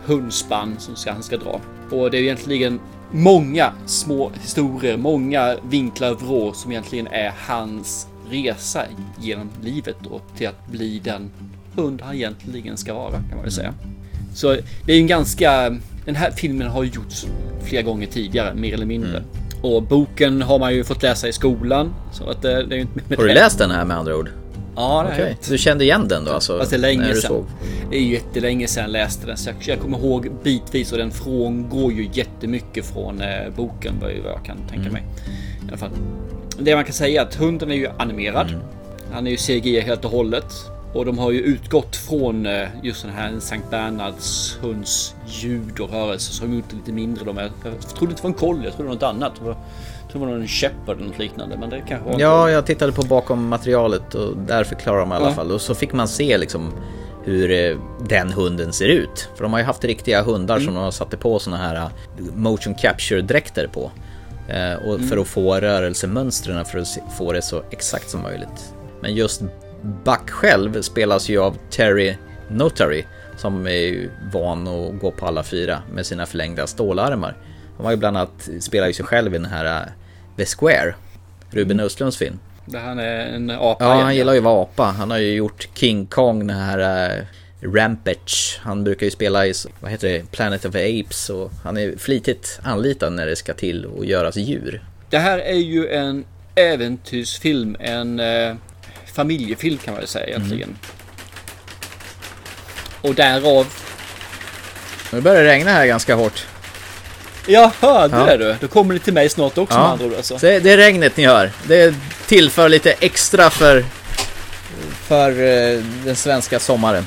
[0.05, 1.61] hundspann som ska, han ska dra.
[1.91, 8.07] Och det är egentligen många små historier, många vinklar och vrår som egentligen är hans
[8.33, 8.85] resa
[9.21, 11.31] genom livet då till att bli den
[11.75, 13.75] hund han egentligen ska vara kan man väl säga.
[14.35, 14.57] Så
[14.87, 17.27] det är ju en ganska, den här filmen har ju gjorts
[17.65, 19.23] flera gånger tidigare mer eller mindre.
[19.63, 21.95] Och boken har man ju fått läsa i skolan.
[22.13, 24.31] Så att det, det är inte Har du läst den här med andra ord?
[24.77, 25.49] Ja, det hänt.
[25.49, 26.59] Du kände igen den då alltså?
[26.59, 27.45] Fast det är länge sedan.
[27.91, 29.37] Det är ju jättelänge sedan jag läste den.
[29.37, 34.11] Så jag, jag kommer ihåg bitvis och den frångår ju jättemycket från eh, boken vad
[34.11, 35.03] jag kan tänka mig.
[35.67, 35.91] I alla fall.
[36.59, 38.55] Det man kan säga är att hunden är ju animerad.
[39.13, 40.47] Han är ju CGI helt och hållet.
[40.95, 45.91] Och de har ju utgått från eh, just den här Sankt Bernhards hunds ljud och
[45.91, 46.33] rörelse.
[46.33, 47.25] Så har de gjort det lite mindre.
[47.25, 49.33] De är, jag trodde inte det var en collie, jag trodde det var något annat.
[49.45, 49.57] Jag
[50.11, 51.57] trodde det var någon shepherd eller något liknande.
[51.57, 55.13] Men det kanske var en Ja, jag tittade på bakom materialet och där förklarar de
[55.13, 55.33] i alla Ja.
[55.35, 55.51] fall.
[55.53, 56.73] Och så fick man se liksom
[57.25, 57.77] hur eh,
[58.09, 59.29] den hunden ser ut.
[59.37, 60.65] För de har ju haft riktiga hundar Mm.
[60.67, 61.89] som de har satt på såna här eh,
[62.35, 63.91] motion capture dräkter på.
[64.49, 65.09] Eh, och Mm.
[65.09, 68.75] för att få rörelsemönstren för att få det så exakt som möjligt.
[69.01, 69.43] Men just
[70.05, 72.17] Buck själv spelas ju av Terry
[72.49, 73.05] Notary
[73.37, 77.37] som är ju van att gå på alla fyra med sina förlängda stålarmar.
[77.77, 79.89] Han var ju bland annat, spelar ju sig själv i den här eh,
[80.37, 80.95] The Square,
[81.51, 82.39] Ruben Östlunds film.
[82.67, 83.85] Där han är en apa.
[83.85, 84.05] Ja, igen.
[84.05, 84.85] han gillar ju att vara apa.
[84.85, 87.25] Han har ju gjort King Kong, den här uh,
[87.63, 88.61] Rampage.
[88.61, 91.31] Han brukar ju spela i, vad heter det, Planet of the Apes.
[91.31, 94.85] Och han är flitigt anlitad när det ska till att göras djur.
[95.11, 98.55] Det här är ju en äventyrsfilm, en eh,
[99.15, 100.77] familjefilm kan man väl säga egentligen.
[103.01, 103.67] Och därav...
[105.13, 106.47] Nu börjar det regna här ganska hårt.
[107.47, 108.27] Jag hörde Ja.
[108.27, 108.57] det du.
[108.61, 110.39] Då kommer det till mig snart också med Ja, andra ord alltså.
[110.39, 111.51] så det det är regnet ni hör.
[111.69, 111.95] Det
[112.27, 113.85] tillför lite extra för,
[115.03, 117.07] för eh, den svenska sommaren.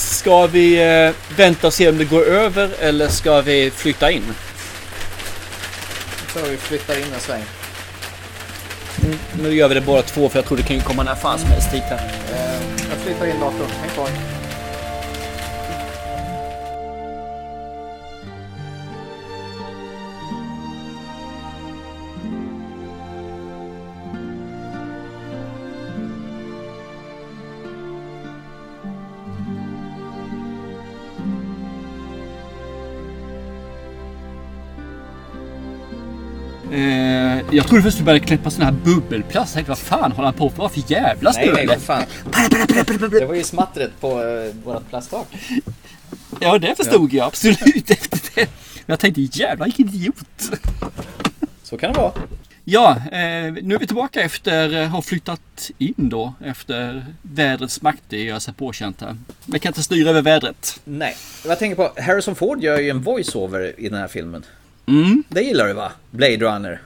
[0.00, 4.22] Ska vi eh, vänta och se om det går över eller ska vi flytta in?
[6.34, 7.42] Så vi flyttar in en sväng.
[9.42, 11.38] Nu gör vi det båda två för jag tror det kan ju komma när fan
[11.38, 12.12] som helst hit här.
[12.90, 14.39] Jag flyttar in datorn, häng kvar.
[37.52, 39.34] Jag trodde först vi började klippa sån här bubbelplast.
[39.34, 40.58] Jag tänkte vad fan håller han på för?
[40.58, 41.74] Vad för jävla Nej, nej, stövlar?
[41.74, 43.10] vad fan.
[43.10, 45.26] Det var ju smattret på uh, vårt plasttak.
[46.40, 48.48] Ja, det förstod jag absolut efter det.
[48.74, 50.50] Men jag tänkte jävlar vilken idiot.
[51.62, 52.12] Så kan det vara.
[52.64, 58.02] Ja, eh, nu är vi tillbaka efter eh, ha flyttat in då efter vädrets makt.
[58.08, 59.16] Det gör sig påkänt här.
[59.46, 60.80] Man kan inte styra över vädret.
[60.84, 61.16] Nej.
[61.46, 64.44] Jag tänker på, Harrison Ford gör ju en voice-over i den här filmen.
[64.86, 65.24] Mm.
[65.28, 65.92] Det gillar du va?
[66.10, 66.80] Blade Runner.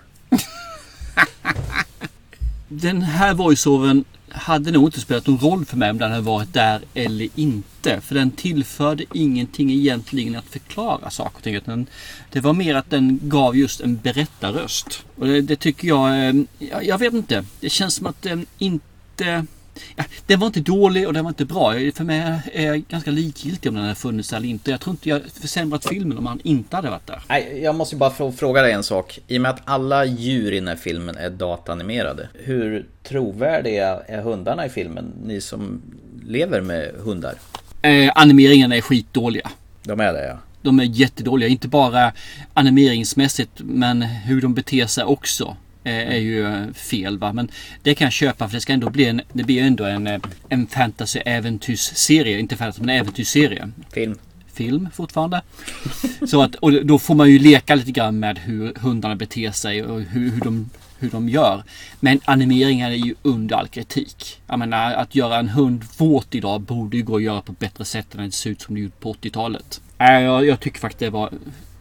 [2.69, 4.05] Den här voiceovern
[4.35, 8.01] hade nog inte spelat någon roll för mig om den hade varit där eller inte.
[8.01, 11.55] För den tillförde ingenting egentligen att förklara saker och ting.
[11.55, 11.87] Utan
[12.31, 15.05] det var mer att den gav just en berättarröst.
[15.17, 17.45] Och det, det tycker jag, eh, jag, jag vet inte.
[17.61, 19.47] Det känns som att den inte...
[19.97, 21.73] Ja, den var inte dålig och den var inte bra.
[21.73, 24.71] För mig är jag ganska likgiltig om den hade funnits eller inte.
[24.71, 27.23] Jag tror inte jag försämrat filmen om han inte hade varit där.
[27.29, 29.19] Nej, jag måste bara fråga dig en sak.
[29.27, 32.29] I och med att alla djur i den här filmen är datanimerade.
[32.35, 35.13] Hur trovärdiga är hundarna i filmen?
[35.25, 35.83] Ni som
[36.27, 37.35] lever med hundar.
[37.83, 39.51] Eh, animeringarna är skitdåliga.
[39.83, 40.39] De är det ja.
[40.63, 41.49] De är jättedåliga.
[41.49, 42.13] Inte bara
[42.55, 45.57] animeringsmässigt men hur de beter sig också.
[45.85, 47.33] Eh, Är ju eh, fel va.
[47.33, 47.49] Men
[47.83, 50.21] det kan jag köpa för det ska ändå bli en, det blir ändå en, eh,
[50.49, 52.39] en fantasy äventyrsserie.
[52.39, 53.71] Inte fantasy men äventyrsserie.
[53.93, 54.19] Film.
[54.53, 55.43] Film fortfarande.
[56.29, 59.85] Så att, och då får man ju leka lite grann med hur hundarna beter sig
[59.85, 61.63] och hur, hur, de, hur de gör.
[62.01, 64.41] Men animeringen är ju under all kritik.
[64.47, 67.59] Jag menar att göra en hund våt idag borde ju gå att göra på ett
[67.59, 69.81] bättre sätt än det ser ut som det gjorde på 80-talet.
[69.99, 71.31] Äh, Jag, jag tycker faktiskt det var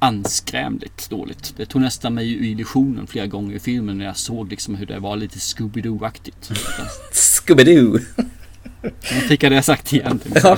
[0.04, 1.54] anskrämligt dåligt.
[1.58, 4.86] Det tog nästan mig ur illusionen flera gånger i filmen när jag såg liksom hur
[4.86, 6.52] det var lite Scooby-Doo-aktigt.
[7.12, 8.00] Scooby-Doo!
[8.84, 10.20] Nu fick jag det sagt igen.
[10.44, 10.58] Ja,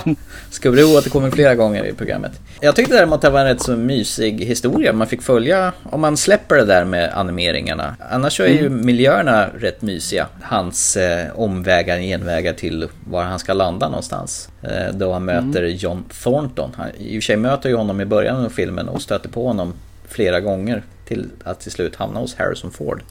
[0.50, 2.32] Scooby-Doo återkommer flera gånger i programmet.
[2.60, 6.00] Jag tyckte däremot att det var en rätt så mysig historia man fick följa om
[6.00, 7.96] man släpper det där med animeringarna.
[8.10, 10.26] Annars så är ju miljöerna rätt mysiga.
[10.42, 14.48] Hans eh, omvägar, genvägar till var han ska landa någonstans.
[14.62, 16.70] Eh, då han möter John Thornton.
[16.76, 19.46] Han, I och för sig möter ju honom i början av filmen och stöter på
[19.46, 19.74] honom
[20.08, 23.02] flera gånger till att till slut hamna hos Harrison Ford.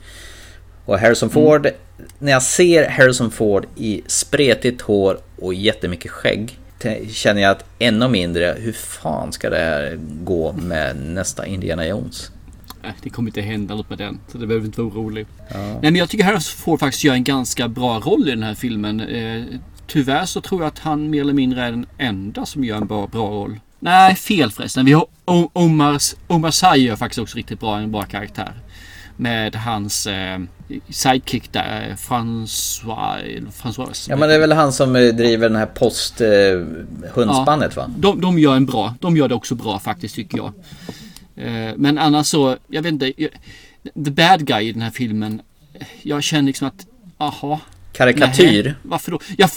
[0.85, 1.67] Och Harrison Ford,
[2.19, 6.59] när jag ser Harrison Ford i spretigt hår och jättemycket skägg
[7.09, 12.31] känner jag att ännu mindre, hur fan ska det här gå med nästa Indiana Jones?
[12.83, 14.19] Nej, det kommer inte hända något med den.
[14.31, 15.25] Så det behöver inte vara orolig.
[15.53, 18.53] Nej, men jag tycker Harrison Ford faktiskt gör en ganska bra roll i den här
[18.55, 18.99] filmen.
[19.01, 19.43] Eh,
[19.87, 22.87] tyvärr så tror jag att han mer eller mindre är den enda som gör en
[22.87, 23.59] bra, bra roll.
[23.79, 24.85] Nej, fel förresten.
[24.85, 28.51] Vi har O- Omar, Omar Sy gör faktiskt också riktigt bra, en bra karaktär.
[29.17, 30.39] Med hans eh,
[30.89, 34.07] sidekick där, eh, François, François.
[34.09, 36.27] Ja men det är väl han som eh, driver den här post eh,
[37.13, 37.91] hundspannet ja, va?
[37.97, 40.53] De, de gör en bra, de gör det också bra faktiskt tycker jag.
[41.35, 43.13] Eh, men annars så, jag vet inte.
[44.05, 45.41] The bad guy i den här filmen.
[46.01, 46.85] Jag känner liksom att,
[47.17, 47.59] aha.
[47.95, 48.63] Karikatyr?
[48.63, 49.19] Nej, varför då?
[49.37, 49.49] Jag,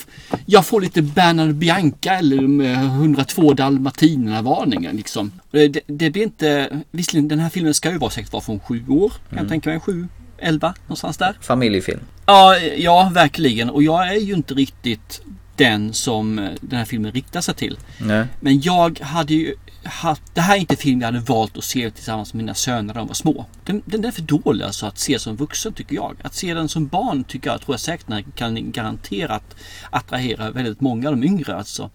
[0.47, 5.33] jag får lite Bernard Bianca eller med 102 dalmatinerna varningen liksom.
[5.51, 8.61] Det, det, det blir inte, visserligen den här filmen ska ju vara säkert vara från
[8.61, 9.09] sju år.
[9.09, 9.45] Kan mm.
[9.45, 9.81] jag tänka mig.
[9.81, 10.09] Sju,
[10.39, 11.39] elva någonstans där.
[11.41, 12.01] Familjefilm.
[12.27, 13.71] Ja, ja verkligen.
[13.71, 15.23] Och jag är ju inte riktigt
[15.57, 17.79] den som den här filmen riktar sig till.
[17.99, 18.27] Nej.
[18.41, 19.55] Men jag hade ju
[19.85, 22.55] haft, det här är inte en film jag hade valt att se tillsammans med mina
[22.55, 23.47] söner när de var små.
[23.65, 26.17] Den, den är för dålig alltså att se som vuxen tycker jag.
[26.23, 29.57] Att se den som barn tycker jag, tror jag säkert kan garanterat
[29.91, 31.91] attrahera väldigt många av de yngre alltså.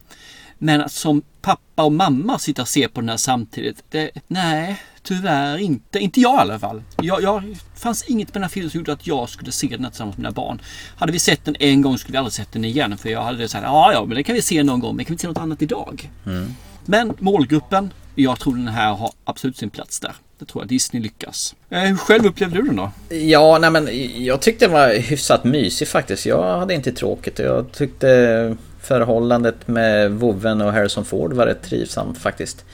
[0.58, 4.82] Men att som pappa och mamma sitta och se på den här samtidigt, det, nej,
[5.04, 6.00] tyvärr inte.
[6.00, 6.84] Inte jag i alla fall.
[7.02, 9.84] Jag, jag fanns inget med den här filmen som gjorde att jag skulle se den
[9.84, 10.62] här tillsammans med mina barn.
[10.98, 12.98] Hade vi sett den en gång skulle vi aldrig sett den igen.
[12.98, 14.96] För jag hade sagt, ja ja, men den kan vi se någon gång.
[14.96, 16.10] Men kan vi se något annat idag?
[16.26, 16.56] Mm.
[16.86, 20.16] Men målgruppen, jag tror den här har absolut sin plats där.
[20.40, 21.56] Det tror jag Disney lyckas.
[21.70, 22.92] Eh, hur själv upplevde du den då?
[23.16, 23.90] Ja, nej men
[24.26, 26.26] jag tyckte den var hyfsat mysig faktiskt.
[26.26, 27.40] Jag hade inte tråkigt.
[27.40, 32.66] Jag tyckte förhållandet med Woven och Harrison Ford var rätt trivsamt faktiskt.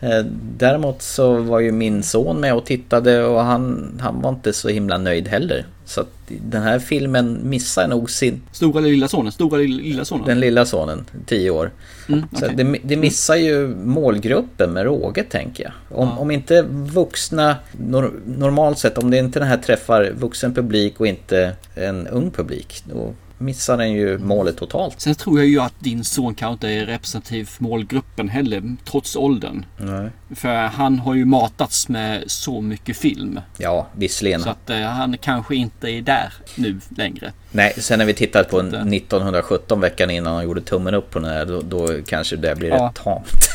[0.00, 0.24] Eh,
[0.56, 4.68] däremot så var ju min son med och tittade och han, han var inte så
[4.68, 5.66] himla nöjd heller.
[5.84, 8.42] Så att den här filmen missar nog sin...
[8.52, 9.32] Stora eller lilla sonen?
[9.32, 10.26] Stora eller lilla sonen?
[10.26, 11.70] Den lilla sonen, 10 år.
[12.08, 12.48] Mm, okay.
[12.48, 15.98] Så det, det, missar ju målgruppen med råge tänker jag.
[15.98, 16.16] Om, ja.
[16.16, 21.06] om inte vuxna, nor, normalt sett, om det inte den här träffar vuxen publik och
[21.06, 22.82] inte en ung publik.
[22.84, 25.00] Då missar den ju målet totalt.
[25.00, 29.16] Sen tror jag ju att din son kanske inte är representativ för målgruppen heller, trots
[29.16, 29.64] åldern.
[29.76, 30.10] Nej.
[30.34, 33.40] För han har ju matats med så mycket film.
[33.58, 34.40] Ja, visserligen.
[34.40, 37.32] Så att eh, han kanske inte är där nu längre.
[37.50, 41.10] Nej, sen när vi tittar på att, 1917 eh, veckan innan han gjorde tummen upp
[41.10, 42.86] på den här, då, då kanske det blir ja.
[42.86, 43.48] rätt tamt.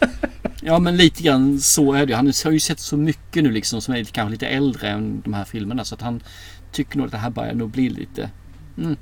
[0.62, 2.14] ja men lite grann så är det.
[2.14, 5.34] Han har ju sett så mycket nu liksom som är kanske lite äldre än de
[5.34, 5.84] här filmerna.
[5.84, 6.22] Så att han
[6.72, 8.30] tycker nog att det här börjar nog bli lite
[8.78, 8.96] Mm.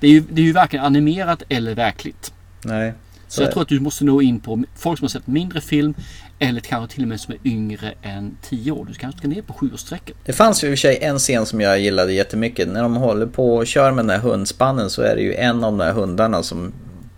[0.00, 2.32] Det, är ju, det är ju varken animerat eller verkligt.
[2.64, 2.92] Nej.
[3.28, 5.60] Så, så jag tror att du måste nå in på folk som har sett mindre
[5.60, 5.94] film
[6.38, 8.84] eller kanske till och med som är yngre än 10 år.
[8.84, 10.16] Du kanske ska ner på sjuårsstrecket.
[10.24, 12.68] Det fanns ju i och för sig en scen som jag gillade jättemycket.
[12.68, 15.64] När de håller på och kör med den här hundspannen så är det ju en
[15.64, 16.72] av de här hundarna som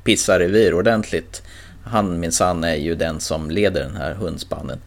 [0.05, 1.43] pissar revir ordentligt.
[1.85, 4.79] Han minsann är ju den som leder den här hundspannen.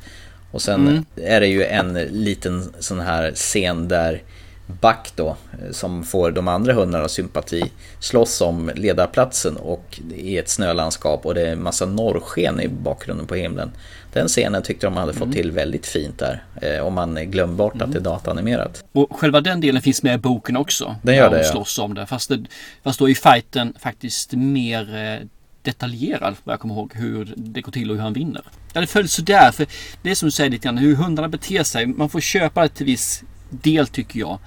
[0.51, 1.05] Och sen mm.
[1.15, 4.23] är det ju en liten sån här scen där
[4.67, 10.49] back då, eh, som får de andra hundarna sympati, slåss om ledarplatsen och i ett
[10.49, 13.71] snölandskap och det är en massa norrsken i bakgrunden på himlen.
[14.13, 15.33] Den scenen tyckte de hade fått mm.
[15.33, 17.85] till väldigt fint där, eh, om man glömmer bort mm.
[17.87, 18.83] att det är dataanimerat.
[18.91, 20.95] Och själva den delen finns med i boken också.
[21.01, 21.51] Den gör det, ja.
[21.51, 22.05] slåss om det.
[22.05, 22.45] Fast, det,
[22.83, 25.27] fast då är fighten faktiskt mer eh,
[25.61, 28.41] detaljerad vad jag kommer ihåg hur det går till och hur han vinner.
[28.73, 29.67] Ja, det följs sådär för
[30.01, 31.85] det är som du säger lite grann hur hundarna beter sig.
[31.85, 33.23] Man får köpa det till viss
[33.61, 34.39] del tycker jag.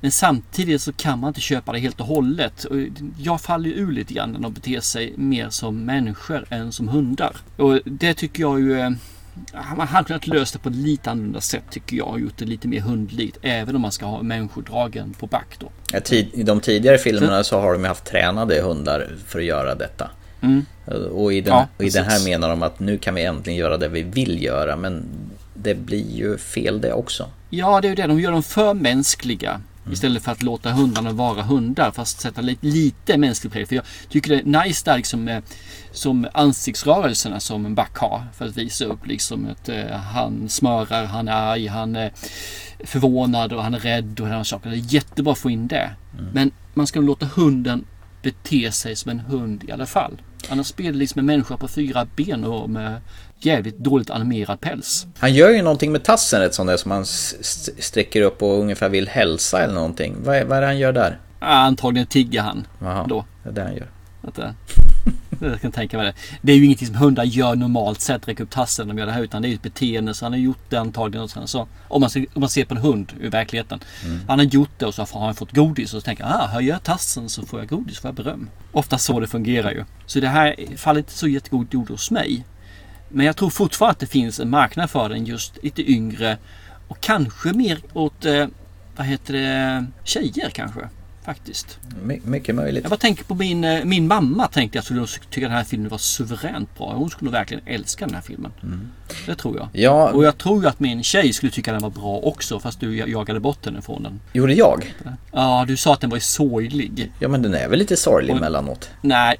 [0.00, 2.66] Men samtidigt så kan man inte köpa det helt och hållet.
[3.18, 6.88] Jag faller ju ur lite grann när de beter sig mer som människor än som
[6.88, 7.36] hundar.
[7.56, 8.90] Och det tycker jag ju eh,
[9.76, 12.44] man hade kunnat lösa det på ett lite annorlunda sätt tycker jag och gjort det
[12.44, 13.38] lite mer hundlikt.
[13.42, 15.70] Även om man ska ha människodragen på back då.
[15.92, 16.00] Ja,
[16.32, 20.10] I de tidigare filmerna så har de haft tränade hundar för att göra detta.
[20.40, 20.66] Mm.
[21.12, 23.58] Och i den, ja, och i den här menar de att nu kan vi äntligen
[23.58, 24.76] göra det vi vill göra.
[24.76, 25.04] Men
[25.54, 27.30] det blir ju fel det också.
[27.50, 28.06] Ja, det är ju det.
[28.06, 29.50] De gör dem för mänskliga.
[29.50, 29.92] Mm.
[29.92, 33.66] Istället för att låta hundarna vara hundar fast sätta lite, lite mänsklig prägel.
[33.66, 35.42] För jag tycker det är nice där liksom med,
[35.92, 38.22] som ansiktsrörelserna som en back har.
[38.34, 42.12] För att visa upp liksom att uh, han smörar, han är arg, han är
[42.84, 44.70] förvånad och han är rädd och sådana saker.
[44.70, 45.90] Det är jättebra att få in det.
[46.18, 46.30] Mm.
[46.32, 47.84] Men man ska låta hunden
[48.22, 50.20] bete sig som en hund i alla fall.
[50.48, 53.00] Annars blir det liksom en människa på fyra ben och med
[53.38, 55.06] jävligt dåligt animerad päls.
[55.18, 57.04] Han gör ju någonting med tassen rätt som det som han
[57.78, 60.16] sträcker upp och ungefär vill hälsa eller någonting.
[60.24, 61.18] Vad är, vad är det han gör där?
[61.38, 62.66] Antagligen tigger han.
[62.82, 63.24] Aha, då.
[63.42, 63.88] Det är det han gör.
[64.22, 64.50] Att, äh,
[65.40, 66.14] jag kan tänka mig det.
[66.42, 69.06] Det är ju ingenting som hundar gör normalt sett, räcka upp tassen när de gör
[69.06, 69.22] det här.
[69.22, 70.14] Utan det är ju ett beteende.
[70.14, 71.24] Så han har gjort det antagligen.
[71.24, 73.80] Och sen så, om, man ser, om man ser på en hund i verkligheten.
[74.04, 74.20] Mm.
[74.28, 75.94] Han har gjort det och så har han fått godis.
[75.94, 78.48] Och så tänker han, ah, höjer jag tassen så får jag godis, får jag beröm.
[78.72, 79.84] Ofta så det fungerar ju.
[80.06, 82.44] Så det här faller inte så jättegod ord hos mig.
[83.08, 86.38] Men jag tror fortfarande att det finns en marknad för den just lite yngre
[86.88, 88.46] och kanske mer åt, eh,
[88.96, 90.88] vad heter det, tjejer kanske.
[91.24, 91.78] Faktiskt.
[92.02, 92.84] My mycket möjligt.
[92.84, 95.88] Jag bara tänker på min, eh, min mamma tänkte jag skulle tycka den här filmen
[95.88, 96.92] var suveränt bra.
[96.92, 98.52] Hon skulle verkligen älska den här filmen.
[98.62, 98.88] Mm.
[99.26, 99.68] Det tror jag.
[99.72, 100.10] Ja.
[100.10, 103.40] Och jag tror att min tjej skulle tycka den var bra också fast du jagade
[103.40, 104.20] bort henne från den.
[104.32, 104.94] Gjorde jag?
[105.32, 107.12] Ja, du sa att den var sorglig.
[107.18, 108.90] Ja, men den är väl lite sorglig emellanåt?
[109.00, 109.36] Nej,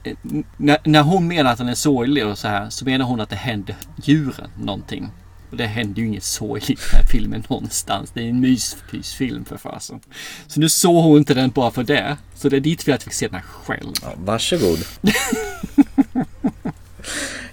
[0.57, 3.31] när, när hon menar att den är sorglig och så här så menar hon att
[3.31, 5.11] det händer djuren någonting.
[5.55, 8.11] Och det händer ju inget sorgligt i den här filmen någonstans.
[8.15, 10.01] Det är en myspysfilm för fasen.
[10.47, 12.17] Så nu såg hon inte den bara för det.
[12.35, 13.93] Så det är dit vi att fick se den här själv.
[14.03, 14.79] Ja, varsågod.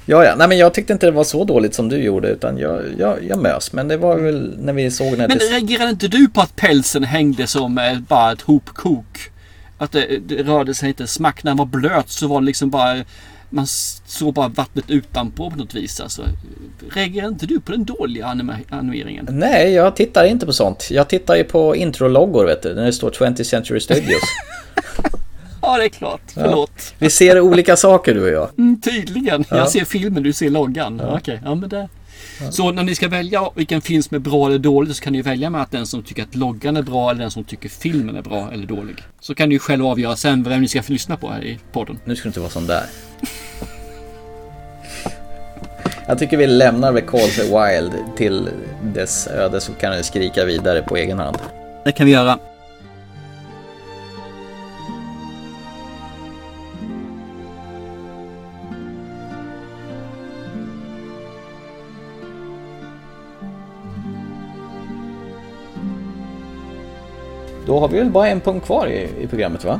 [0.05, 0.35] ja, ja.
[0.37, 2.27] Nej, men jag tyckte inte det var så dåligt som du gjorde.
[2.27, 3.73] Utan jag, jag, jag mös.
[3.73, 5.17] Men det var väl när vi såg den.
[5.17, 5.51] Men tills...
[5.51, 9.31] reagerade inte du på att pälsen hängde som eh, bara ett hopkok?
[9.77, 11.43] Att det, det rörde sig inte smack.
[11.43, 13.03] När den var blöt så var det liksom bara
[13.51, 13.67] man
[14.05, 15.99] såg bara vattnet utanpå på något vis.
[15.99, 16.23] Alltså,
[16.89, 19.27] reagerar inte du på den dåliga anim animeringen?
[19.31, 20.87] Nej, jag tittar inte på sånt.
[20.91, 24.21] Jag tittar ju på introloggor vet du, när det står 20th Century Studios.
[25.61, 26.21] ja, det är klart.
[26.33, 26.71] Förlåt.
[26.75, 26.95] Ja.
[26.97, 28.49] Vi ser olika saker du och jag.
[28.57, 29.45] Mm, tydligen.
[29.49, 29.57] Ja.
[29.57, 31.01] Jag ser filmen, du ser loggan.
[31.03, 31.17] Ja.
[31.17, 31.89] Okej, ja men det...
[32.49, 35.21] Så när ni ska välja vilken film som är bra eller dålig så kan ni
[35.21, 38.15] välja med att den som tycker att loggan är bra eller den som tycker filmen
[38.15, 38.95] är bra eller dålig.
[39.19, 41.99] Så kan ni själva avgöra sen vem ni ska få lyssna på här i podden.
[42.05, 42.83] Nu ska du inte vara sån där.
[46.07, 48.49] Jag tycker vi lämnar The Call the Wild till
[48.83, 51.37] dess öde så kan du skrika vidare på egen hand.
[51.85, 52.39] Det kan vi göra.
[67.71, 69.79] Då har vi väl bara en punkt kvar i, i programmet va?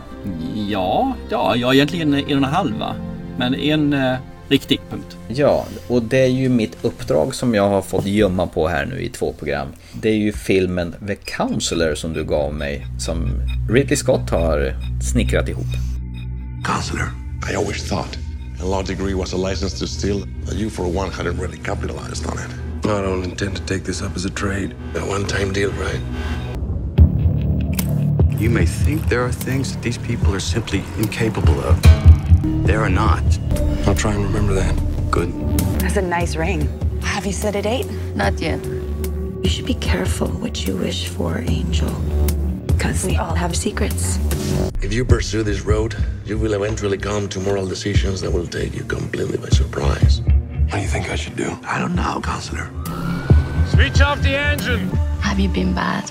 [0.70, 2.96] Ja, ja, ja egentligen en och en halv va?
[3.38, 4.14] Men en eh,
[4.48, 5.18] riktig punkt.
[5.28, 9.02] Ja, och det är ju mitt uppdrag som jag har fått gömma på här nu
[9.02, 9.68] i två program.
[9.94, 13.30] Det är ju filmen The Counselor som du gav mig, som
[13.70, 14.74] Ridley Scott har
[15.12, 15.72] snickrat ihop.
[16.66, 17.08] Counselor,
[17.52, 18.18] I always thought
[18.64, 22.26] a law degree was a license to steal, but you for one hadn't really capitalized
[22.26, 22.72] on it.
[22.86, 24.76] I don't intend to take this up as a trade.
[24.96, 26.02] A one-time deal, right?
[28.42, 31.80] You may think there are things that these people are simply incapable of.
[32.66, 33.22] They are not.
[33.86, 34.74] I'll try and remember that.
[35.12, 35.30] Good.
[35.80, 36.68] That's a nice ring.
[37.04, 37.86] Have you set a date?
[38.16, 38.60] Not yet.
[38.66, 41.92] You should be careful what you wish for, Angel.
[42.66, 44.18] Because we all have secrets.
[44.82, 48.74] If you pursue this road, you will eventually come to moral decisions that will take
[48.74, 50.22] you completely by surprise.
[50.22, 51.56] What do you think I should do?
[51.64, 52.72] I don't know, counselor.
[53.68, 54.90] Switch off the engine!
[55.22, 56.10] Have you been bad?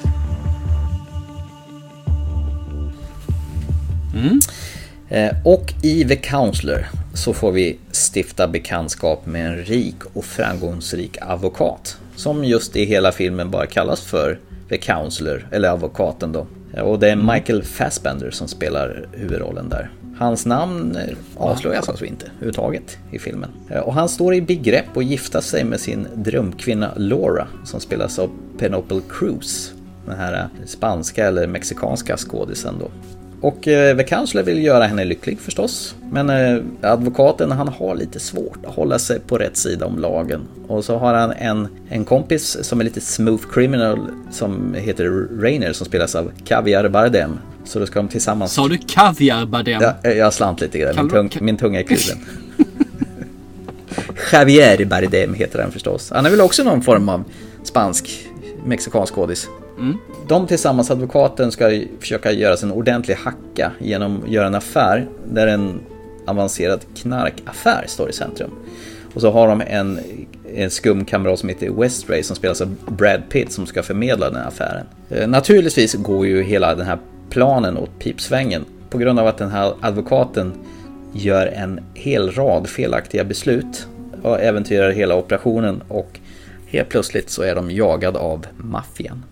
[4.14, 4.40] Mm.
[5.08, 7.78] Eh, och i The Counselor så får vi
[8.12, 11.98] stifta bekantskap med en rik och framgångsrik advokat.
[12.16, 14.38] Som just i hela filmen bara kallas för
[14.68, 16.46] The Counselor, eller advokaten då.
[16.82, 19.90] Och det är Michael Fassbender som spelar huvudrollen där.
[20.18, 23.50] Hans namn eh, avslöjas alltså inte överhuvudtaget i filmen.
[23.70, 28.18] Eh, och han står i begrepp att gifta sig med sin drömkvinna Laura som spelas
[28.18, 29.72] av Penelope Cruz.
[30.06, 32.90] Den här spanska eller mexikanska skådisen då.
[33.40, 35.94] Och eh, Counselor vill göra henne lycklig förstås.
[36.10, 40.40] Men eh, advokaten han har lite svårt att hålla sig på rätt sida om lagen.
[40.68, 45.72] Och så har han en, en kompis som är lite smooth criminal som heter Rainer
[45.72, 47.38] som spelas av Caviar Bardem.
[47.64, 48.52] Så då ska de tillsammans...
[48.52, 49.82] Sa du Caviar Bardem?
[49.82, 50.96] Ja, eh, jag slant lite grann.
[50.96, 52.18] Min, tung, min tunga är kluven.
[54.32, 56.10] Javier Bardem heter han förstås.
[56.14, 57.24] Han är väl också någon form av
[57.64, 58.10] spansk
[58.64, 59.48] mexikansk skådis.
[59.78, 59.98] Mm.
[60.30, 65.08] De tillsammans, advokaten, ska försöka göra sig en ordentlig hacka genom att göra en affär
[65.32, 65.80] där en
[66.26, 68.50] avancerad knarkaffär står i centrum.
[69.14, 69.98] Och så har de en,
[70.54, 74.36] en skum kamrat som heter Westray som spelas av Brad Pitt som ska förmedla den
[74.36, 74.86] här affären.
[75.10, 76.98] Eh, naturligtvis går ju hela den här
[77.30, 80.52] planen åt pipsvängen på grund av att den här advokaten
[81.12, 83.86] gör en hel rad felaktiga beslut
[84.22, 86.20] och äventyrar hela operationen och
[86.66, 89.22] helt plötsligt så är de jagade av maffian.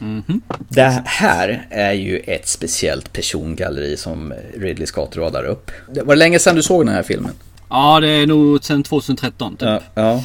[0.00, 0.40] Mm -hmm.
[0.68, 5.70] Det här är ju ett speciellt persongalleri som Ridley Scott radar upp.
[5.86, 7.32] Var det länge sedan du såg den här filmen?
[7.70, 9.68] Ja, det är nog sedan 2013 typ.
[9.68, 10.24] Ja, ja.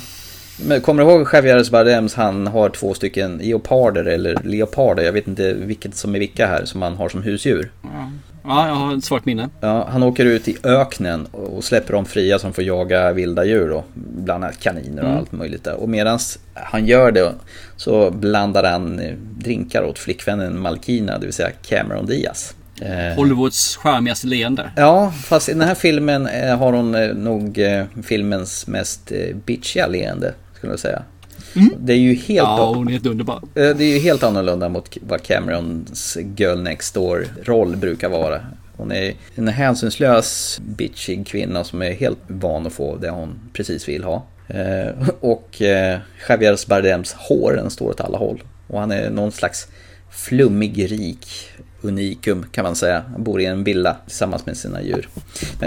[0.66, 5.28] Men kommer du ihåg Javier Bardems, han har två stycken leoparder eller leoparder, jag vet
[5.28, 7.72] inte vilket som är vilka här, som han har som husdjur.
[7.82, 8.12] Ja.
[8.48, 9.50] Ja, jag har ett svart minne.
[9.62, 13.70] Ja, han åker ut i öknen och släpper dem fria som får jaga vilda djur
[13.70, 13.84] då.
[13.94, 15.20] Bland annat kaniner och mm.
[15.20, 15.76] allt möjligt där.
[15.76, 16.20] Och medan
[16.54, 17.34] han gör det
[17.76, 19.02] så blandar han
[19.38, 22.56] drinkar åt flickvännen Malkina, det vill säga Cameron Diaz.
[22.82, 24.72] Eh, Hollywoods charmigaste leende.
[24.76, 27.60] Ja, fast i den här filmen eh, har hon eh, nog
[28.04, 29.12] filmens mest
[29.46, 31.02] bitchiga leende, skulle jag säga.
[31.80, 32.30] Det är ju helt...
[32.38, 33.36] Ja, hon är helt underbar.
[33.36, 38.42] Eh, Det är ju helt annorlunda mot vad Camerons Girl Next Door-roll brukar vara.
[38.78, 43.88] Hon är en hänsynslös, bitchig kvinna som är helt van att få det hon precis
[43.90, 44.26] vill ha.
[44.48, 46.00] Eh, Och eh,
[46.30, 48.44] Javier Bardems hår, den står åt alla håll.
[48.68, 49.68] Och han är någon slags
[50.12, 51.28] flummig, rik
[51.88, 53.04] unikum kan man säga.
[53.12, 55.08] Han bor i en villa tillsammans med sina djur.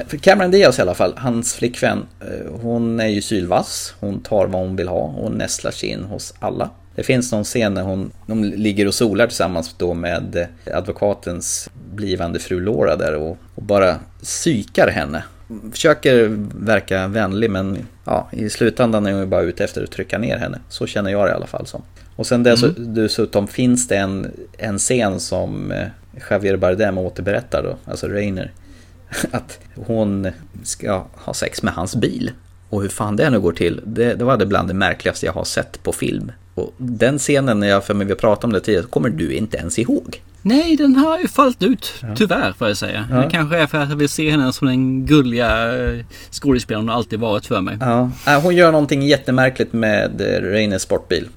[0.07, 3.95] För Cameron Diaz i alla fall, hans flickvän, eh, hon är ju sylvass.
[4.01, 6.71] Hon tar vad hon vill ha och nästlar sig in hos alla.
[6.95, 11.71] Det finns någon scen när hon, de ligger och solar tillsammans då med eh, advokatens
[11.95, 15.25] blivande fru Laura där och, och bara psykar henne.
[15.73, 20.19] Försöker verka vänlig men ja, i slutändan är hon ju bara ute efter att trycka
[20.19, 20.59] ner henne.
[20.69, 21.83] Så känner jag det i alla fall som.
[22.17, 25.87] Och sen dess- dessutom finns det en, en scen som eh,
[26.31, 28.53] Javier Bardem återberättar då, alltså Rainer.
[29.31, 30.29] Att hon
[30.63, 32.31] ska ha sex med hans bil.
[32.71, 35.33] Och hur fan det nu går till, det, det var det bland det märkligaste jag
[35.33, 36.33] har sett på film.
[36.55, 39.57] Och den scenen, när jag för mig vi pratade om det tidigare, kommer du inte
[39.57, 40.23] ens ihåg.
[40.43, 41.95] Nej, den har ju fallit ut.
[42.17, 43.09] Tyvärr får jag säga.
[43.11, 43.17] Ja.
[43.17, 46.97] Det kanske är för att jag vill se henne som den gulliga eh, skådespelaren hon
[46.97, 47.77] alltid varit för mig.
[47.81, 51.29] Ja, äh, hon gör någonting jättemärkligt med eh, Rainers sportbil.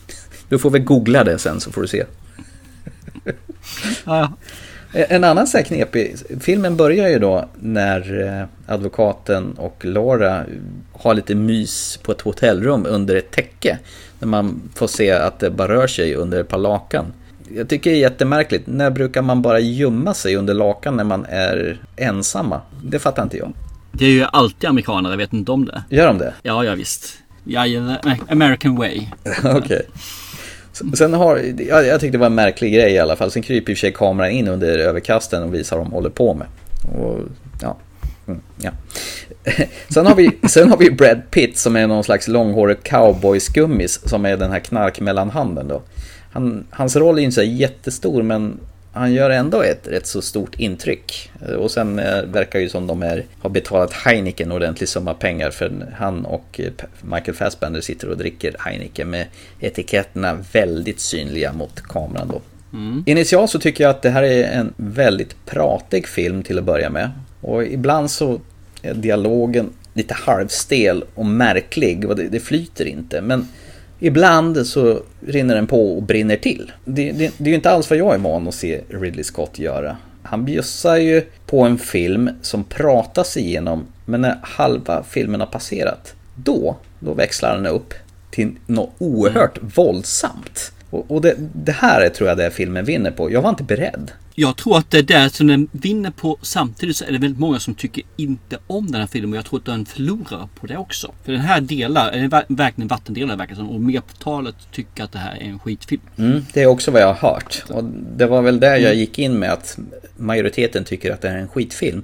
[0.49, 2.05] Du får väl googla det sen så får du se.
[4.03, 4.33] Ja,
[4.93, 10.43] En annan så här knepig, filmen börjar ju då när eh, advokaten och Laura
[10.93, 13.77] har lite mys på ett hotellrum under ett täcke.
[14.19, 17.05] När man får se att det bara rör sig under ett par lakan.
[17.55, 21.25] Jag tycker det är jättemärkligt, när brukar man bara gömma sig under lakan när man
[21.29, 22.61] är ensamma?
[22.83, 23.53] Det fattar inte jag.
[23.91, 25.83] det är ju alltid amerikaner, jag vet inte om det.
[25.89, 26.33] Gör de det?
[26.41, 27.17] Ja, ja visst.
[27.43, 27.97] Jajamän,
[28.29, 29.07] American way.
[29.43, 29.81] Okej.
[29.95, 30.30] S-
[30.97, 33.31] Sen har, ja, jag tyckte det var en märklig grej i alla fall.
[33.31, 36.09] Sen kryper i och för sig kameran in under överkasten och visar vad de håller
[36.09, 36.47] på med.
[36.95, 37.19] Och,
[37.61, 37.77] ja.
[38.27, 38.71] Mm, ja.
[39.89, 44.25] Sen, har vi, sen har vi Brad Pitt som är någon slags långhårig cowboy-skummis som
[44.25, 45.81] är den här knarkmellanhanden då.
[46.31, 48.59] Han, hans roll är ju inte så jättestor men
[48.93, 51.31] han gör ändå ett rätt så stort intryck.
[51.57, 55.93] Och sen eh, verkar ju som de är, har betalat Heineken ordentlig summa pengar för
[55.97, 56.71] han och eh,
[57.01, 59.27] Michael Fassbender sitter och dricker Heineken med
[59.59, 62.41] etiketterna väldigt synliga mot kameran då.
[63.05, 66.89] Initialt så tycker jag att det här är en väldigt pratig film till att börja
[66.89, 67.09] med.
[67.41, 68.41] Och ibland så
[68.81, 73.21] är dialogen lite halvstel och märklig och det, det flyter inte.
[73.21, 73.47] Men
[74.03, 76.71] ibland så rinner den på och brinner till.
[76.85, 79.59] Det, det, det är ju inte alls vad jag är van att se Ridley Scott
[79.59, 79.97] göra.
[80.23, 86.13] Han bjussar ju på en film som pratas igenom men när halva filmen har passerat
[86.35, 87.93] då, då växlar den upp
[88.31, 90.71] till något oerhört våldsamt.
[90.89, 93.31] Och, och det, det här är, tror jag det filmen vinner på.
[93.31, 94.11] Jag var inte beredd.
[94.41, 96.37] Jag tror att det är där som den vinner på.
[96.41, 99.31] Samtidigt så är det väldigt många som tycker inte om den här filmen.
[99.31, 101.11] Och jag tror att den förlorar på det också.
[101.25, 103.69] För den här delar, är verkligen vattendelare verkar det som.
[103.69, 106.01] Och mertalet tycker att det här är en skitfilm.
[106.17, 107.63] Mm, det är också vad jag har hört.
[107.69, 107.83] Och
[108.17, 109.77] det var väl där jag gick in med att
[110.17, 112.03] majoriteten tycker att det här är en skitfilm.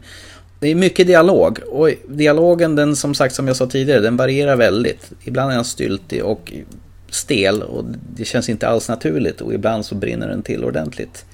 [0.60, 4.56] Det är mycket dialog och dialogen den som sagt som jag sa tidigare den varierar
[4.56, 5.12] väldigt.
[5.24, 6.54] Ibland är den styltig och
[7.10, 7.86] stel och
[8.16, 11.26] det känns inte alls naturligt och ibland så brinner den till ordentligt.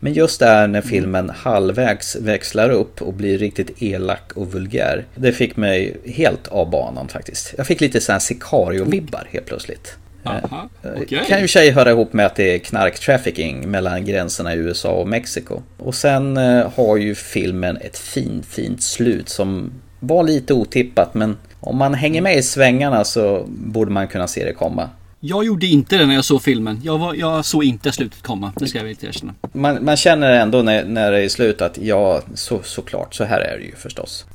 [0.00, 5.04] Men just där när filmen halvvägs växlar upp och blir riktigt elak och vulgär.
[5.14, 7.54] Det fick mig helt av banan faktiskt.
[7.56, 9.96] Jag fick lite sån här Sicario-vibbar helt plötsligt.
[10.24, 11.24] Aha, Eh, okej.
[11.28, 15.08] Kan ju sig höra ihop med att det är knarktrafficking mellan gränserna i USA och
[15.08, 15.62] Mexiko.
[15.76, 21.36] Och sen eh, har ju filmen ett fint, fint slut som var lite otippat men
[21.60, 24.90] om man hänger med i svängarna så borde man kunna se det komma.
[25.20, 26.80] Jag gjorde inte det när jag såg filmen.
[26.84, 28.52] Jag, var, jag såg inte slutet komma.
[28.56, 29.34] Det ska jag väl erkänna.
[29.52, 33.40] Man, man känner ändå när, när det är slut att ja, så, såklart, så här
[33.40, 34.26] är det ju förstås.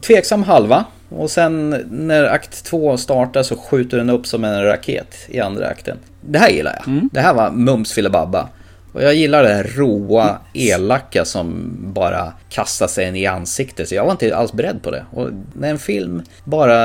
[0.00, 0.84] Tveksam halva.
[1.08, 5.68] Och sen när akt två startar så skjuter den upp som en raket i andra
[5.68, 5.96] akten.
[6.20, 7.08] Det här gillar jag.
[7.12, 8.48] Det här var mums filibabba.
[8.92, 13.88] Och jag gillar det här råa, elaka som bara kastar sig en i ansiktet.
[13.88, 15.04] Så jag var inte alls beredd på det.
[15.10, 16.76] Och när en film bara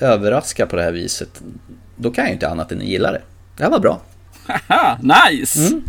[0.00, 1.42] överraskar på det här viset,
[1.98, 3.22] då kan jag ju inte annat än gilla det.
[3.56, 4.00] Det här var bra.
[4.46, 5.80] Haha, nice!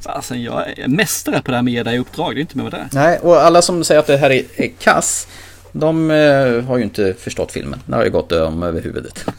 [0.00, 2.34] Fasen, jag är mästare på det här med att ge dig uppdrag.
[2.34, 2.88] Det är inte med vad det.
[2.92, 5.28] Nej, och alla som säger att det här är, är kass,
[5.72, 7.80] de eh, har ju inte förstått filmen.
[7.86, 9.24] Det har ju gått dem över huvudet.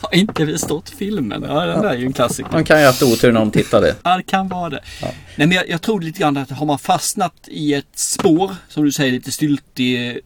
[0.00, 1.44] Har inte förstått filmen.
[1.48, 2.50] Ja, den där är ju en klassiker.
[2.52, 3.94] De kan ju ha haft otur när de tittade.
[4.02, 4.80] Ja, det kan vara det.
[5.02, 8.84] Nej, men jag, jag tror lite grann att har man fastnat i ett spår, som
[8.84, 10.20] du säger, lite styltig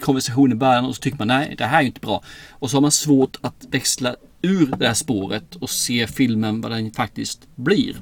[0.00, 2.22] konversation i början och så tycker man nej, det här är inte bra.
[2.50, 6.72] Och så har man svårt att växla ur det här spåret och se filmen vad
[6.72, 7.96] den faktiskt blir.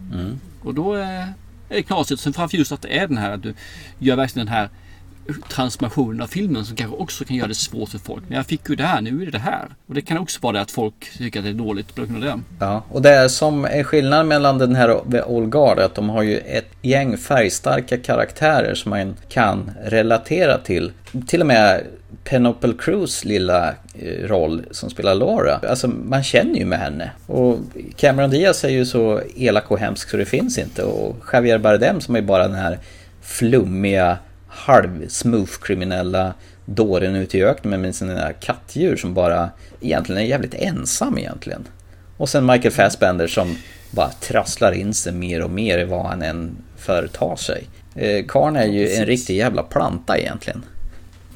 [0.63, 1.35] Och då är
[1.69, 2.21] är det knasigt.
[2.21, 3.55] Sen framför just att det är den här att du
[3.99, 4.71] gör verkligen den här
[5.49, 8.25] transformationen av filmen som kanske också kan göra det svårt för folk.
[8.29, 9.69] Men jag fick ju det här, nu är det det här.
[9.87, 12.17] Och det kan också vara det att folk tycker att det är dåligt på grund
[12.17, 12.41] av det.
[12.61, 15.95] Ja, och det är som är skillnaden mellan den här och The Old Guard att
[15.95, 20.93] de har ju ett gäng färgstarka karaktärer som man kan relatera till.
[21.27, 21.85] Till och med
[22.25, 25.61] Penelope Cruz lilla eh, roll som spelar Laura.
[25.69, 27.11] Alltså man känner ju med henne.
[27.27, 27.59] Och
[27.97, 30.83] Cameron Diaz är ju så elak och hemsk så det finns inte.
[30.83, 32.79] Och Javier Bardem som är bara den här
[33.21, 34.19] flummiga,
[34.67, 36.35] halv-smooth kriminella
[36.65, 39.51] dåren ute i öknen med sina kattdjur som bara
[39.81, 41.69] egentligen är jävligt ensam egentligen.
[42.17, 43.57] Och sen Michael Fassbender som
[43.91, 47.65] bara trasslar in sig mer och mer i vad han än företar sig.
[47.95, 50.65] Eh, Karn är ju en riktig jävla planta egentligen.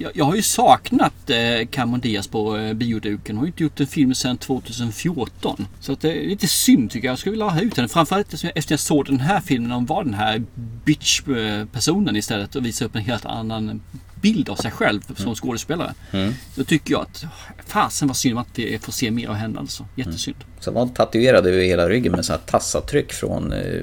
[0.03, 3.37] Jag, jag har ju saknat eh, Cameron Diaz på eh, bioduken.
[3.37, 5.67] Har ju inte gjort en film sedan 2014.
[5.81, 7.13] Så att det är lite synd tycker jag.
[7.13, 7.89] Jag skulle vilja ha ut den.
[7.89, 10.43] Framförallt efter jag såg den här filmen om var den här
[10.85, 13.81] bitch-personen istället och visa upp en helt annan
[14.21, 15.35] bild av sig själv som Mm.
[15.35, 15.95] skådespelare.
[16.13, 16.33] Mm.
[16.55, 17.25] Då tycker jag att
[17.67, 19.87] fasen vad synd att vi får se mer av henne alltså.
[19.95, 20.37] Jättesynd.
[20.61, 23.83] Så var han tatuerad över hela ryggen med så här tassavtryck från eh,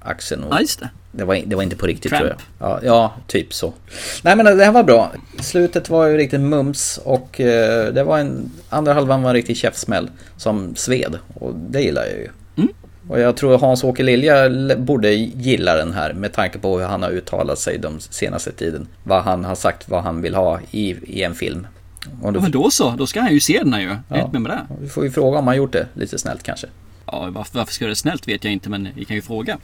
[0.00, 0.44] axeln.
[0.44, 0.90] Och Ja, just det.
[1.18, 2.20] Det var, det var inte på riktigt Tramp.
[2.20, 2.68] tror jag.
[2.68, 3.72] Ja, ja, typ så.
[4.22, 5.12] Nej men det här var bra.
[5.40, 8.50] Slutet var ju riktigt mums och eh, det var en...
[8.68, 11.18] Andra halvan var en riktig käftsmäll som sved.
[11.34, 12.28] Och det gillar jag ju.
[12.56, 12.68] Mm.
[13.08, 17.10] Och jag tror Hans-Åke Lilja borde gilla den här med tanke på hur han har
[17.10, 18.88] uttalat sig de senaste tiden.
[19.04, 21.66] Vad han har sagt vad han vill ha i, i en film.
[22.22, 22.90] Och Ja, men då så.
[22.98, 23.96] Då ska han ju se den här ju.
[24.08, 24.30] Ja.
[24.32, 24.66] med med det.
[24.80, 26.66] Vi får ju fråga om han gjort det lite snällt kanske.
[27.12, 29.58] Ja, varför, varför ska jag det snällt vet jag inte men vi kan ju fråga.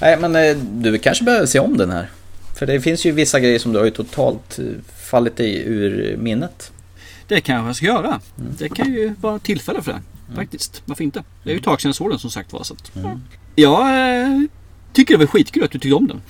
[0.00, 2.10] Nej men eh, du kanske behöver se om den här.
[2.58, 4.64] För det finns ju vissa grejer som du har ju totalt eh,
[5.10, 6.72] fallit i ur minnet.
[7.28, 8.20] Det kanske jag ska göra.
[8.38, 8.52] Mm.
[8.58, 10.00] Det kan ju vara tillfälle för det.
[10.34, 10.82] Faktiskt.
[10.84, 11.22] Varför inte?
[11.42, 12.62] Det är ju ett tag sedan jag såg den som sagt var.
[12.62, 13.20] Så att, Mm.
[13.54, 13.80] Jag
[14.22, 14.40] eh,
[14.92, 16.22] tycker det var skitkul att du tyckte om den.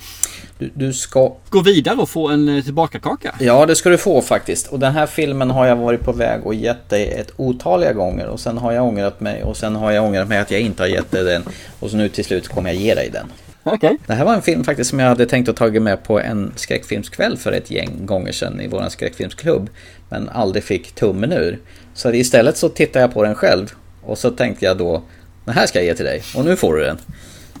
[0.59, 1.35] Du, du ska...
[1.49, 3.35] Gå vidare och få en eh, tillbakakaka.
[3.39, 4.67] Ja, det ska du få faktiskt.
[4.67, 8.27] Och den här filmen har jag varit på väg och gett dig ett otaliga gånger.
[8.27, 10.83] Och sen har jag ångrat mig och sen har jag ångrat mig att jag inte
[10.83, 11.43] har gett dig den.
[11.79, 13.27] Och så nu till slut kommer jag ge dig den.
[13.63, 13.97] Okej.
[14.07, 16.51] Det här var en film faktiskt som jag hade tänkt att ta med på en
[16.55, 19.69] skräckfilmskväll för ett gäng gånger sedan i våran skräckfilmsklubb.
[20.09, 21.59] Men aldrig fick tummen ur.
[21.93, 23.73] Så istället så tittade jag på den själv.
[24.03, 25.03] Och så tänkte jag då,
[25.45, 26.23] den här ska jag ge till dig.
[26.35, 26.97] Och nu får du den.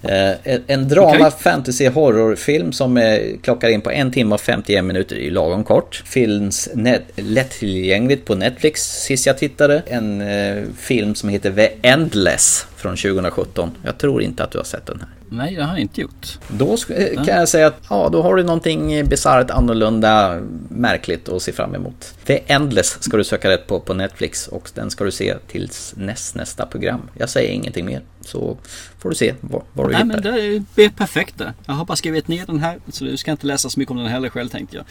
[0.03, 1.31] Eh, en- drama, Okej.
[1.39, 6.03] fantasy, horrorfilm som eh, klockar in på en timme och 51 minuter, ju lagom kort.
[6.05, 9.83] Films net, lättillgängligt på Netflix sist jag tittade.
[9.87, 13.71] En eh, film som heter The Endless från 2017.
[13.83, 15.09] Jag tror inte att du har sett den här.
[15.29, 16.39] Nej, det har jag inte gjort.
[16.47, 21.41] Då eh, kan jag säga att ja, då har du någonting bisarrt, annorlunda, märkligt att
[21.41, 22.13] se fram emot.
[22.25, 25.93] The Endless ska du söka rätt på på Netflix och den ska du se tills
[25.97, 27.01] näst, nästa program.
[27.17, 28.57] Jag säger ingenting mer, så
[28.99, 30.31] får du se vad, vad du Nej hittar.
[30.31, 31.53] men det är- perfekt det.
[31.65, 32.77] Jag hoppas jag vet ner den här.
[32.89, 34.85] Så du ska inte läsa så mycket om den heller själv tänkte jag.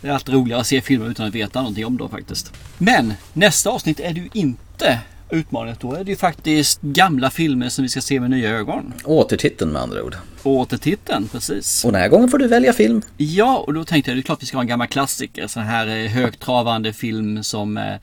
[0.00, 2.52] Det är alltid roligare att se filmer utan att veta någonting om dem faktiskt.
[2.78, 4.98] Men nästa avsnitt är ju inte
[5.30, 5.76] utmaningen.
[5.80, 8.92] Då är det ju faktiskt gamla filmer som vi ska se med nya ögon.
[9.04, 10.16] Återtiteln med andra ord.
[10.42, 11.84] Återtiteln, precis.
[11.84, 13.02] Och den här gången får du välja film.
[13.16, 15.46] Ja, och då tänkte jag det är klart vi ska ha en gammal klassiker.
[15.46, 17.94] Sån här eh, högtravande film som eh,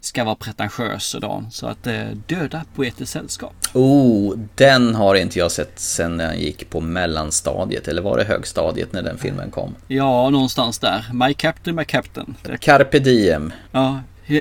[0.00, 1.44] ska vara pretentiös då.
[1.50, 3.54] Så att eh, Döda poeters sällskap.
[3.74, 8.92] Oh, den har inte jag sett sen jag gick på mellanstadiet, eller var det högstadiet
[8.92, 9.74] när den filmen kom?
[9.88, 11.04] Ja, någonstans där.
[11.12, 12.34] My Captain, My Captain.
[12.60, 13.52] Carpe Diem.
[13.72, 14.00] Ja,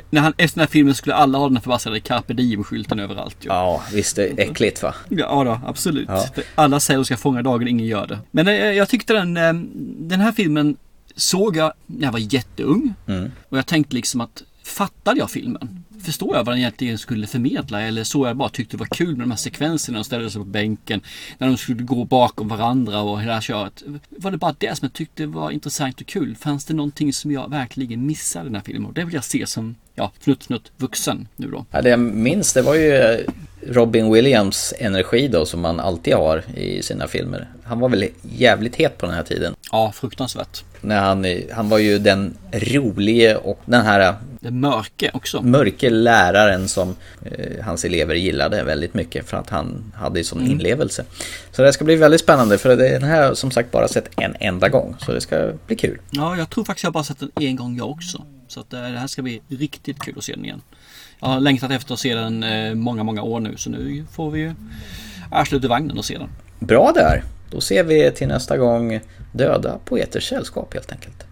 [0.09, 3.37] när han, efter den här filmen skulle alla ha den här förbaskade Carpe Diem-skylten överallt.
[3.41, 3.47] ju.
[3.47, 4.93] Ja, visst det är äckligt va?
[5.09, 6.09] Ja då, absolut.
[6.09, 6.25] Ja.
[6.55, 8.19] Alla säger att de ska fånga dagen, ingen gör det.
[8.31, 9.53] Men eh, jag tyckte den, eh,
[9.99, 10.77] den här filmen
[11.15, 12.93] såg jag när jag var jätteung.
[13.07, 13.31] Mm.
[13.49, 15.83] Och jag tänkte liksom att, fattade jag filmen?
[16.03, 17.81] Förstår jag vad den egentligen skulle förmedla?
[17.81, 19.97] Eller så jag bara tyckte det var kul med de här sekvenserna.
[19.97, 21.01] De ställde sig på bänken.
[21.37, 23.83] När de skulle gå bakom varandra och hela köret.
[24.09, 26.35] Var det bara det som jag tyckte var intressant och kul?
[26.35, 28.85] Fanns det någonting som jag verkligen missade i den här filmen?
[28.85, 31.65] Och det vill jag se som, ja, fnutt fnutt vuxen nu då.
[31.71, 33.25] Ja, det jag minns det var ju
[33.67, 37.47] Robin Williams energi då som man alltid har i sina filmer.
[37.63, 39.55] Han var väl jävligt het på den här tiden.
[39.71, 40.63] Ja, fruktansvärt.
[40.81, 45.41] När han, han var ju den rolige och den här Det mörke också.
[45.41, 46.95] mörke läraren som
[47.25, 50.51] eh, hans elever gillade väldigt mycket för att han hade sån Mm.
[50.51, 51.05] inlevelse.
[51.51, 54.35] Så det ska bli väldigt spännande för den här har som sagt bara sett en
[54.39, 54.95] enda gång.
[54.99, 55.97] Så det ska bli kul.
[56.11, 58.25] Ja, jag tror faktiskt jag bara sett den en gång jag också.
[58.47, 60.61] Så att eh, det här ska bli riktigt kul att se den igen.
[61.19, 63.57] Jag har längtat efter att se den eh, många, många år nu.
[63.57, 64.53] Så nu får vi ju
[65.31, 66.29] arslet ur vagnen och se den.
[66.59, 67.23] Bra där!
[67.51, 68.99] Då ser vi till nästa gång
[69.31, 71.25] Döda poeters sällskap helt enkelt.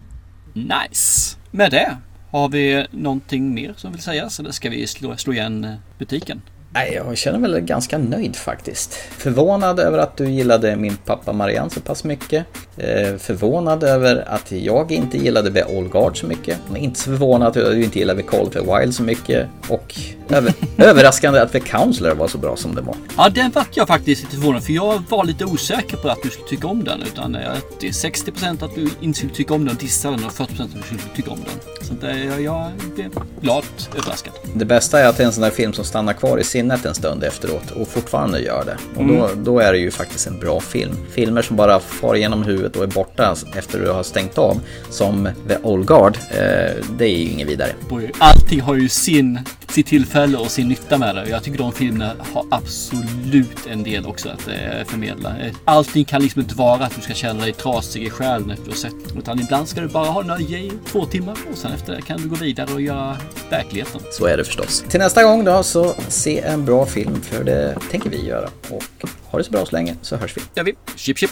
[0.53, 1.37] Nice!
[1.51, 1.97] Med det,
[2.31, 4.39] har vi någonting mer som vill sägas?
[4.39, 6.41] Eller ska vi slå, slå igen butiken?
[6.73, 8.93] Nej, jag känner väl ganska nöjd faktiskt.
[8.93, 12.45] Förvånad över att du gillade min pappa Marianne så pass mycket.
[12.77, 16.57] Eh, förvånad över att jag inte gillade The Old Guard så mycket.
[16.75, 19.47] Inte så förvånad över att du inte gillade The Call of the Wild så mycket.
[19.69, 19.95] Och
[20.29, 22.95] över överraskande att The Counselor var så bra som det var.
[23.17, 26.29] Ja, den vart jag faktiskt lite förvånad för jag var lite osäker på att du
[26.29, 27.01] skulle tycka om den.
[27.01, 30.41] Utan det är 60% att du inte skulle tycka om den, dissa den och 40%
[30.41, 31.87] att du skulle tycka om den.
[31.87, 33.11] Så det, jag, jag blev
[33.41, 33.63] glad
[33.97, 34.33] överraskad.
[34.53, 36.85] Det bästa är att det är en sån där film som stannar kvar i sinnet
[36.85, 38.77] en stund efteråt och fortfarande gör det.
[38.95, 39.43] Och då, mm.
[39.43, 40.95] då är det ju faktiskt en bra film.
[41.11, 45.29] Filmer som bara far igenom huvudet och är borta efter du har stängt av, som
[45.47, 47.69] The Old Guard, eh, det är ju inget vidare.
[48.17, 49.39] Allting har ju sin,
[49.69, 51.29] sitt tillfälle och sin nytta med det.
[51.29, 55.35] Jag tycker de filmerna har absolut en del också att eh, förmedla.
[55.65, 58.69] Allting kan liksom inte vara att du ska känna dig trasig i själen efter att
[58.69, 59.17] ha sett.
[59.17, 62.21] Utan ibland ska du bara ha nöje i två timmar och sen efter det kan
[62.21, 63.17] du gå vidare och göra
[63.49, 64.01] verkligheten.
[64.11, 64.83] Så är det förstås.
[64.89, 68.49] Till nästa gång då så se en bra film för det tänker vi göra.
[68.69, 68.83] Och
[69.23, 70.41] ha det så bra så länge så hörs vi.
[70.53, 70.75] gör vi.
[70.95, 71.31] Chip chip.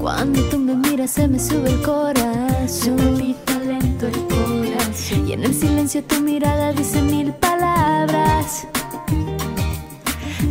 [0.00, 2.96] Cuando tú me miras se me sube el corazón.
[2.96, 5.28] Palpita lento el corazón.
[5.28, 8.66] Y en el silencio tu mirada dice mil palabras.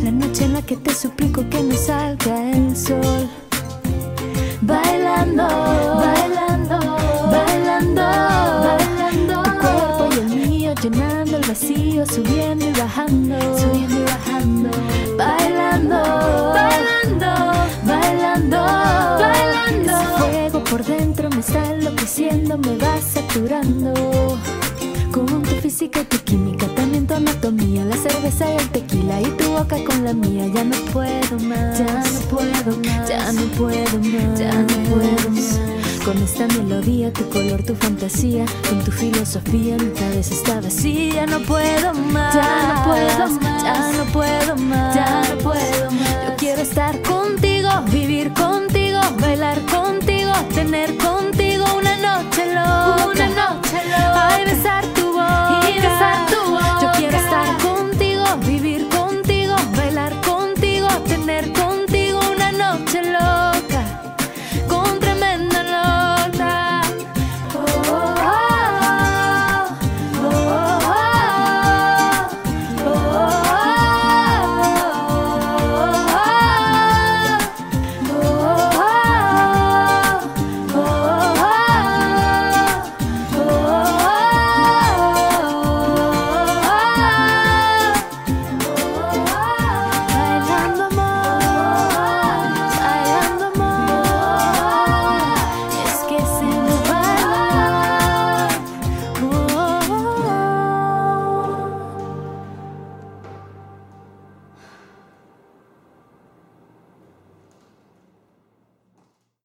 [0.02, 3.28] La noche en la que te suplico que no salga el sol.
[4.60, 6.43] Bailando, bailando,
[22.16, 24.38] me vas saturando.
[25.10, 29.24] Con tu física y tu química, también tu anatomía, la cerveza y el tequila y
[29.36, 30.46] tu boca con la mía.
[30.54, 35.30] Ya no puedo más, ya no puedo más, ya no puedo más, ya no puedo
[35.30, 35.60] más.
[36.04, 41.26] Con esta melodía, tu color, tu fantasía, con tu filosofía, mi cabeza está vacía.
[41.26, 46.28] No puedo más, ya no puedo más, ya no puedo más, ya no puedo más.
[46.28, 51.13] Yo quiero estar contigo, vivir contigo, bailar contigo, tener contigo
[54.38, 55.03] de besarte.